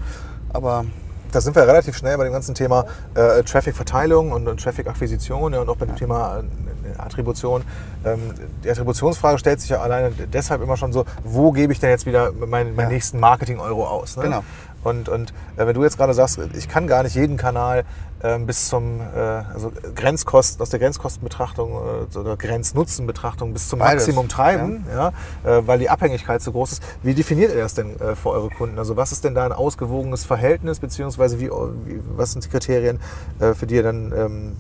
aber 0.53 0.87
Da 1.33 1.41
sind 1.41 1.55
wir 1.55 1.67
relativ 1.67 1.97
schnell 1.97 2.17
bei 2.17 2.25
dem 2.25 2.33
ganzen 2.33 2.55
Thema 2.55 2.87
äh, 3.15 3.43
Traffic-Verteilung 3.43 4.33
und, 4.33 4.49
und 4.49 4.63
Traffic-Akquisition 4.63 5.53
ja, 5.53 5.61
und 5.61 5.69
auch 5.69 5.77
bei 5.77 5.87
dem 5.87 5.97
Thema 5.97 6.39
äh, 6.39 7.01
Attribution. 7.01 7.63
Ähm, 8.05 8.19
die 8.65 8.71
Attributionsfrage 8.71 9.39
stellt 9.39 9.61
sich 9.61 9.71
ja 9.71 9.81
alleine 9.81 10.11
deshalb 10.11 10.63
immer 10.63 10.77
schon 10.77 10.93
so, 10.93 11.05
wo 11.25 11.53
gebe 11.53 11.73
ich 11.73 11.81
denn 11.81 11.91
jetzt 11.91 12.07
wieder 12.07 12.33
meinen, 12.33 12.77
Ja. 12.79 12.89
nächsten 12.89 13.21
Marketing-Euro 13.21 13.87
aus? 13.87 14.17
Ne? 14.17 14.25
Genau. 14.25 14.45
Und, 14.89 15.09
und 15.09 15.33
äh, 15.57 15.67
wenn 15.67 15.75
du 15.75 15.83
jetzt 15.83 15.97
gerade 15.97 16.15
sagst, 16.15 16.41
ich 16.55 16.69
kann 16.69 16.87
gar 16.87 17.03
nicht 17.03 17.15
jeden 17.15 17.37
Kanal 17.37 17.85
ähm, 18.23 18.47
bis 18.47 18.69
zum 18.69 19.01
äh, 19.01 19.19
also 19.19 19.73
Grenzkosten, 19.95 20.61
aus 20.61 20.71
der 20.71 20.81
Grenzkostenbetrachtung 20.81 21.73
äh, 21.73 22.19
oder 22.19 22.37
Grenznutzenbetrachtung 22.37 23.53
bis 23.53 23.69
zum 23.69 23.79
Beides, 23.79 24.07
Maximum 24.07 24.29
treiben, 24.29 24.87
ja. 24.93 25.13
äh, 25.45 25.67
weil 25.67 25.79
die 25.79 25.89
Abhängigkeit 25.89 26.43
so 26.43 26.53
groß 26.53 26.73
ist. 26.73 26.83
Wie 27.03 27.15
definiert 27.15 27.55
ihr 27.55 27.61
das 27.61 27.75
denn 27.75 27.99
äh, 28.01 28.17
für 28.17 28.31
eure 28.31 28.49
Kunden? 28.49 28.79
Also 28.79 28.97
was 28.97 29.13
ist 29.13 29.25
denn 29.25 29.35
da 29.35 29.45
ein 29.45 29.53
ausgewogenes 29.53 30.25
Verhältnis, 30.25 30.81
beziehungsweise 30.81 31.39
wie, 31.39 31.49
wie, 31.49 32.01
was 32.17 32.33
sind 32.33 32.45
die 32.45 32.49
Kriterien, 32.49 32.99
äh, 33.39 33.55
für 33.55 33.67
die 33.67 33.77
ihr 33.77 33.83
dann 33.85 34.13
ähm, 34.13 34.57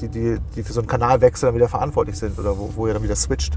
die, 0.00 0.08
die, 0.08 0.36
die 0.56 0.62
für 0.62 0.72
so 0.72 0.80
einen 0.80 0.88
Kanalwechsel 0.88 1.48
dann 1.48 1.54
wieder 1.54 1.68
verantwortlich 1.68 2.16
sind 2.16 2.38
oder 2.38 2.56
wo, 2.58 2.70
wo 2.74 2.86
ihr 2.86 2.94
dann 2.94 3.02
wieder 3.02 3.16
switcht? 3.16 3.56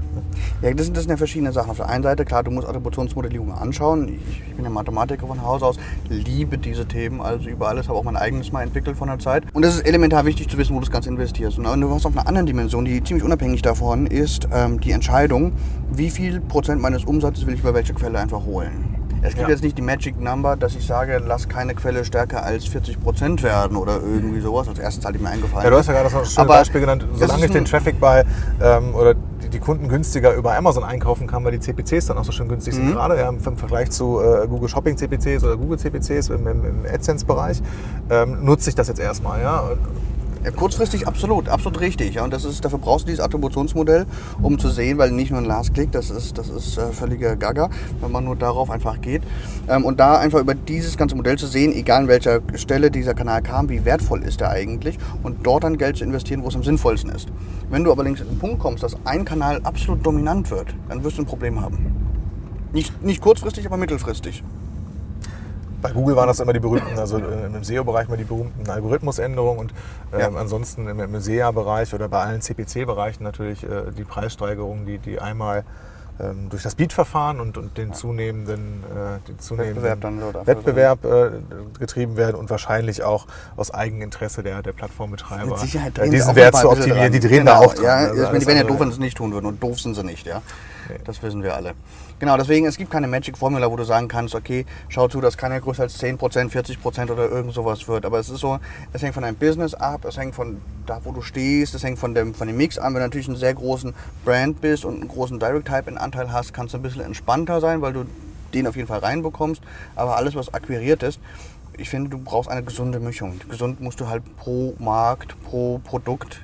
Ja, 0.62 0.72
das 0.72 0.86
sind, 0.86 0.96
das 0.96 1.04
sind 1.04 1.10
ja 1.10 1.16
verschiedene 1.16 1.52
Sachen. 1.52 1.70
Auf 1.70 1.76
der 1.78 1.88
einen 1.88 2.02
Seite, 2.02 2.24
klar, 2.24 2.42
du 2.42 2.50
musst 2.50 2.68
Attributionsmodellierung 2.68 3.52
anschauen. 3.52 4.08
Ich, 4.08 4.42
ich 4.48 4.54
bin 4.54 4.64
ja 4.64 4.70
Mathematiker 4.70 5.26
von 5.26 5.42
Haus 5.42 5.62
aus, 5.62 5.76
liebe 6.08 6.58
diese 6.58 6.86
Themen, 6.86 7.20
also 7.20 7.48
über 7.48 7.68
alles, 7.68 7.88
habe 7.88 7.98
auch 7.98 8.04
mein 8.04 8.16
eigenes 8.16 8.52
mal 8.52 8.62
entwickelt 8.62 8.96
von 8.96 9.08
der 9.08 9.18
Zeit. 9.18 9.44
Und 9.52 9.64
es 9.64 9.76
ist 9.76 9.86
elementar 9.86 10.24
wichtig 10.24 10.48
zu 10.48 10.58
wissen, 10.58 10.74
wo 10.74 10.80
du 10.80 10.84
das 10.84 10.92
Ganze 10.92 11.08
investierst. 11.08 11.58
Und 11.58 11.80
du 11.80 11.90
hast 11.90 12.06
auf 12.06 12.12
einer 12.12 12.26
anderen 12.26 12.46
Dimension, 12.46 12.84
die 12.84 13.02
ziemlich 13.02 13.24
unabhängig 13.24 13.62
davon 13.62 14.06
ist, 14.06 14.48
ähm, 14.52 14.80
die 14.80 14.92
Entscheidung, 14.92 15.52
wie 15.92 16.10
viel 16.10 16.40
Prozent 16.40 16.80
meines 16.80 17.04
Umsatzes 17.04 17.46
will 17.46 17.54
ich 17.54 17.60
über 17.60 17.74
welche 17.74 17.94
Quelle 17.94 18.18
einfach 18.18 18.44
holen. 18.44 19.07
Es 19.22 19.34
gibt 19.34 19.42
Ja. 19.42 19.48
jetzt 19.48 19.62
nicht 19.62 19.76
die 19.76 19.82
Magic 19.82 20.20
Number, 20.20 20.56
dass 20.56 20.74
ich 20.76 20.86
sage, 20.86 21.20
lass 21.26 21.48
keine 21.48 21.74
Quelle 21.74 22.04
stärker 22.04 22.42
als 22.44 22.66
40 22.66 23.00
Prozent 23.00 23.42
werden 23.42 23.76
oder 23.76 23.94
irgendwie 24.00 24.40
sowas. 24.40 24.68
Als 24.68 24.78
erstes 24.78 25.04
halt 25.04 25.20
mir 25.20 25.28
eingefallen. 25.28 25.64
Ja, 25.64 25.70
du 25.70 25.76
hast 25.76 25.86
ja 25.88 25.92
gerade 25.94 26.10
schönes 26.10 26.38
Aber 26.38 26.48
Beispiel 26.54 26.80
genannt, 26.80 27.06
das 27.10 27.20
solange 27.20 27.46
ich 27.46 27.50
den 27.52 27.64
Traffic 27.64 27.98
bei 28.00 28.24
ähm, 28.62 28.94
oder 28.94 29.14
die, 29.14 29.48
die 29.48 29.58
Kunden 29.58 29.88
günstiger 29.88 30.34
über 30.34 30.56
Amazon 30.56 30.84
einkaufen 30.84 31.26
kann, 31.26 31.44
weil 31.44 31.52
die 31.52 31.60
CPCs 31.60 32.06
dann 32.06 32.18
auch 32.18 32.24
so 32.24 32.32
schön 32.32 32.48
günstig 32.48 32.74
Mhm. 32.74 32.78
sind 32.78 32.92
gerade, 32.92 33.18
ja, 33.18 33.28
im 33.28 33.40
Vergleich 33.40 33.90
zu 33.90 34.20
äh, 34.20 34.46
Google 34.46 34.68
Shopping 34.68 34.96
CPCs 34.96 35.42
oder 35.44 35.56
Google 35.56 35.78
CPCs 35.78 36.28
im, 36.30 36.46
im, 36.46 36.64
im 36.64 36.76
AdSense-Bereich, 36.92 37.60
ähm, 38.10 38.44
nutze 38.44 38.70
ich 38.70 38.76
das 38.76 38.88
jetzt 38.88 39.00
erstmal. 39.00 39.40
Ja? 39.40 39.60
Und 39.60 39.78
Ja, 40.44 40.52
kurzfristig 40.52 41.08
absolut, 41.08 41.48
absolut 41.48 41.80
richtig. 41.80 42.14
Ja. 42.14 42.24
Und 42.24 42.32
das 42.32 42.44
ist, 42.44 42.64
dafür 42.64 42.78
brauchst 42.78 43.04
du 43.04 43.08
dieses 43.08 43.24
Attributionsmodell, 43.24 44.06
um 44.40 44.58
zu 44.58 44.68
sehen, 44.68 44.96
weil 44.98 45.10
nicht 45.10 45.30
nur 45.30 45.40
ein 45.40 45.44
Last-Click, 45.44 45.90
das 45.90 46.10
ist, 46.10 46.38
das 46.38 46.48
ist 46.48 46.78
äh, 46.78 46.92
völliger 46.92 47.34
Gaga, 47.34 47.70
wenn 48.00 48.12
man 48.12 48.24
nur 48.24 48.36
darauf 48.36 48.70
einfach 48.70 49.00
geht. 49.00 49.22
Ähm, 49.68 49.84
und 49.84 49.98
da 49.98 50.18
einfach 50.18 50.38
über 50.40 50.54
dieses 50.54 50.96
ganze 50.96 51.16
Modell 51.16 51.36
zu 51.36 51.46
sehen, 51.46 51.72
egal 51.72 52.02
an 52.02 52.08
welcher 52.08 52.40
Stelle 52.54 52.90
dieser 52.92 53.14
Kanal 53.14 53.42
kam, 53.42 53.68
wie 53.68 53.84
wertvoll 53.84 54.22
ist 54.22 54.40
er 54.40 54.50
eigentlich 54.50 54.96
und 55.24 55.44
dort 55.44 55.64
dann 55.64 55.76
Geld 55.76 55.96
zu 55.96 56.04
investieren, 56.04 56.44
wo 56.44 56.48
es 56.48 56.54
am 56.54 56.62
sinnvollsten 56.62 57.10
ist. 57.10 57.28
Wenn 57.68 57.82
du 57.82 57.90
aber 57.90 58.04
links 58.04 58.20
an 58.20 58.28
den 58.28 58.38
Punkt 58.38 58.60
kommst, 58.60 58.84
dass 58.84 58.96
ein 59.04 59.24
Kanal 59.24 59.60
absolut 59.64 60.06
dominant 60.06 60.50
wird, 60.52 60.72
dann 60.88 61.02
wirst 61.02 61.18
du 61.18 61.22
ein 61.22 61.26
Problem 61.26 61.60
haben. 61.60 61.78
Nicht, 62.72 63.02
nicht 63.02 63.20
kurzfristig, 63.20 63.66
aber 63.66 63.76
mittelfristig. 63.76 64.44
Bei 65.80 65.90
Google 65.92 66.16
waren 66.16 66.26
das 66.26 66.40
immer 66.40 66.52
die 66.52 66.60
berühmten, 66.60 66.98
also 66.98 67.18
äh, 67.18 67.46
im 67.46 67.62
SEO-Bereich 67.62 68.08
mal 68.08 68.16
die 68.16 68.24
berühmten 68.24 68.68
Algorithmusänderungen 68.68 69.58
und 69.60 69.72
ähm, 70.12 70.20
Ja. 70.20 70.30
ansonsten 70.40 70.88
im, 70.88 70.98
im 71.00 71.20
SEA-Bereich 71.20 71.94
oder 71.94 72.08
bei 72.08 72.20
allen 72.22 72.40
CPC-Bereichen 72.40 73.22
natürlich 73.22 73.62
äh, 73.64 73.92
die 73.96 74.04
Preissteigerungen, 74.04 74.86
die, 74.86 74.98
die 74.98 75.20
einmal 75.20 75.64
ähm, 76.20 76.48
durch 76.50 76.64
das 76.64 76.74
Beat-Verfahren 76.74 77.38
und, 77.38 77.56
und 77.56 77.78
den 77.78 77.94
zunehmenden, 77.94 78.82
äh, 78.90 79.28
den 79.28 79.38
zunehmenden 79.38 79.84
Wettbewerb 79.84 80.46
Wettbewerb 80.46 81.04
äh, 81.04 81.30
getrieben 81.78 82.16
werden 82.16 82.34
und 82.34 82.50
wahrscheinlich 82.50 83.04
auch 83.04 83.26
aus 83.56 83.72
Eigeninteresse 83.72 84.42
der, 84.42 84.62
der 84.62 84.72
Plattformbetreiber 84.72 85.46
Mit 85.50 85.58
Sicherheit 85.58 85.96
äh, 85.98 86.10
diesen 86.10 86.34
Wert 86.34 86.56
zu 86.56 86.70
optimieren. 86.70 87.12
Die 87.12 87.20
drehen 87.20 87.44
Genau, 87.46 87.52
da 87.52 87.58
auch 87.66 87.74
dran. 87.74 87.84
Ja, 87.84 87.94
Also 87.96 88.14
ich 88.16 88.26
meine, 88.26 88.38
die 88.40 88.46
wären 88.48 88.56
ja 88.56 88.64
doof, 88.64 88.80
wenn 88.80 88.88
sie 88.88 88.94
es 88.94 88.98
nicht 88.98 89.16
tun 89.16 89.32
würden. 89.32 89.46
Und 89.46 89.62
doof 89.62 89.78
sind 89.80 89.94
sie 89.94 90.02
nicht, 90.02 90.26
ja. 90.26 90.42
Das 91.04 91.22
wissen 91.22 91.42
wir 91.42 91.54
alle. 91.54 91.74
Genau, 92.18 92.36
deswegen, 92.36 92.66
es 92.66 92.76
gibt 92.76 92.90
keine 92.90 93.06
Magic-Formula, 93.06 93.70
wo 93.70 93.76
du 93.76 93.84
sagen 93.84 94.08
kannst, 94.08 94.34
okay, 94.34 94.66
schau 94.88 95.08
zu, 95.08 95.20
dass 95.20 95.36
keiner 95.36 95.60
größer 95.60 95.84
als 95.84 96.00
10%, 96.00 96.18
40% 96.18 97.10
oder 97.10 97.28
irgend 97.30 97.54
sowas 97.54 97.86
wird. 97.88 98.04
Aber 98.04 98.18
es 98.18 98.28
ist 98.28 98.40
so, 98.40 98.58
es 98.92 99.02
hängt 99.02 99.14
von 99.14 99.22
deinem 99.22 99.36
Business 99.36 99.74
ab, 99.74 100.04
es 100.04 100.16
hängt 100.16 100.34
von 100.34 100.60
da, 100.86 101.00
wo 101.04 101.12
du 101.12 101.22
stehst, 101.22 101.74
es 101.74 101.82
hängt 101.82 101.98
von 101.98 102.14
dem, 102.14 102.34
von 102.34 102.46
dem 102.46 102.56
Mix 102.56 102.78
an. 102.78 102.94
Wenn 102.94 103.00
du 103.00 103.06
natürlich 103.06 103.28
einen 103.28 103.36
sehr 103.36 103.54
großen 103.54 103.94
Brand 104.24 104.60
bist 104.60 104.84
und 104.84 105.00
einen 105.00 105.08
großen 105.08 105.38
Direct-Type-Anteil 105.38 106.32
hast, 106.32 106.52
kannst 106.52 106.74
du 106.74 106.78
ein 106.78 106.82
bisschen 106.82 107.02
entspannter 107.02 107.60
sein, 107.60 107.82
weil 107.82 107.92
du 107.92 108.04
den 108.54 108.66
auf 108.66 108.76
jeden 108.76 108.88
Fall 108.88 109.00
reinbekommst. 109.00 109.62
Aber 109.94 110.16
alles, 110.16 110.34
was 110.34 110.52
akquiriert 110.52 111.02
ist, 111.02 111.20
ich 111.76 111.88
finde, 111.88 112.10
du 112.10 112.18
brauchst 112.18 112.50
eine 112.50 112.62
gesunde 112.62 112.98
Mischung. 112.98 113.38
Gesund 113.48 113.80
musst 113.80 114.00
du 114.00 114.08
halt 114.08 114.22
pro 114.36 114.74
Markt, 114.78 115.40
pro 115.44 115.78
Produkt, 115.78 116.40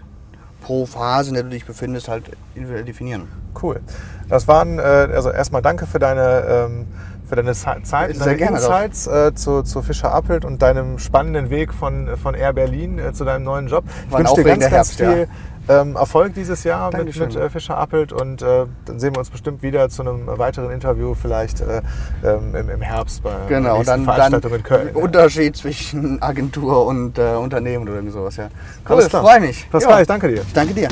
pro 0.64 0.86
Phase, 0.86 1.28
in 1.28 1.34
der 1.34 1.42
du 1.44 1.50
dich 1.50 1.66
befindest, 1.66 2.08
halt 2.08 2.24
individuell 2.54 2.84
definieren. 2.84 3.28
Cool. 3.62 3.80
Das 4.28 4.48
waren, 4.48 4.78
äh, 4.78 4.82
also 4.82 5.30
erstmal 5.30 5.60
danke 5.62 5.86
für 5.86 5.98
deine, 5.98 6.44
ähm, 6.48 6.86
für 7.28 7.36
deine 7.36 7.52
Ze- 7.52 7.82
Zeit, 7.82 8.16
Sehr 8.16 8.24
deine 8.24 8.36
gerne. 8.38 8.56
Insights 8.56 9.06
äh, 9.06 9.34
zu, 9.34 9.62
zu 9.62 9.82
Fischer 9.82 10.12
Appelt 10.14 10.44
und 10.44 10.62
deinem 10.62 10.98
spannenden 10.98 11.50
Weg 11.50 11.72
von, 11.74 12.16
von 12.16 12.34
Air 12.34 12.52
Berlin 12.54 12.98
äh, 12.98 13.12
zu 13.12 13.24
deinem 13.24 13.44
neuen 13.44 13.68
Job. 13.68 13.84
Ich 14.10 14.16
wünsche 14.18 14.34
dir 14.36 14.44
ganz, 14.44 14.60
ganz 14.60 14.72
Herbst, 14.72 14.96
viel 14.96 15.28
ähm, 15.68 15.96
Erfolg 15.96 16.34
dieses 16.34 16.64
Jahr 16.64 16.86
mit, 16.88 16.94
Dankeschön. 17.00 17.28
mit 17.28 17.36
äh, 17.36 17.50
Fischer 17.50 17.76
Appelt 17.78 18.12
und 18.12 18.42
äh, 18.42 18.66
dann 18.84 19.00
sehen 19.00 19.14
wir 19.14 19.18
uns 19.20 19.30
bestimmt 19.30 19.62
wieder 19.62 19.88
zu 19.88 20.02
einem 20.02 20.26
weiteren 20.26 20.70
Interview, 20.70 21.14
vielleicht 21.14 21.60
äh, 21.60 21.82
ähm, 22.24 22.54
im, 22.54 22.70
im 22.70 22.80
Herbst 22.82 23.22
bei 23.22 23.30
der 23.30 23.46
Genau, 23.58 23.78
nächsten 23.78 23.86
dann, 23.86 24.04
dann 24.06 24.14
Veranstaltung 24.16 24.54
in 24.54 24.62
Köln. 24.62 24.94
Unterschied 24.94 25.56
zwischen 25.56 26.22
Agentur 26.22 26.86
und 26.86 27.18
äh, 27.18 27.34
Unternehmen 27.34 27.84
oder 27.84 27.94
irgend 27.96 28.12
sowas, 28.12 28.36
ja. 28.36 28.48
Cool, 28.88 28.96
Alles 28.96 29.08
klar. 29.08 29.22
freue 29.22 29.40
mich. 29.40 29.68
Pascal, 29.70 29.92
Ja. 29.94 30.00
ich 30.02 30.08
danke 30.08 30.28
dir. 30.28 30.42
Ich 30.42 30.52
danke 30.52 30.74
dir. 30.74 30.88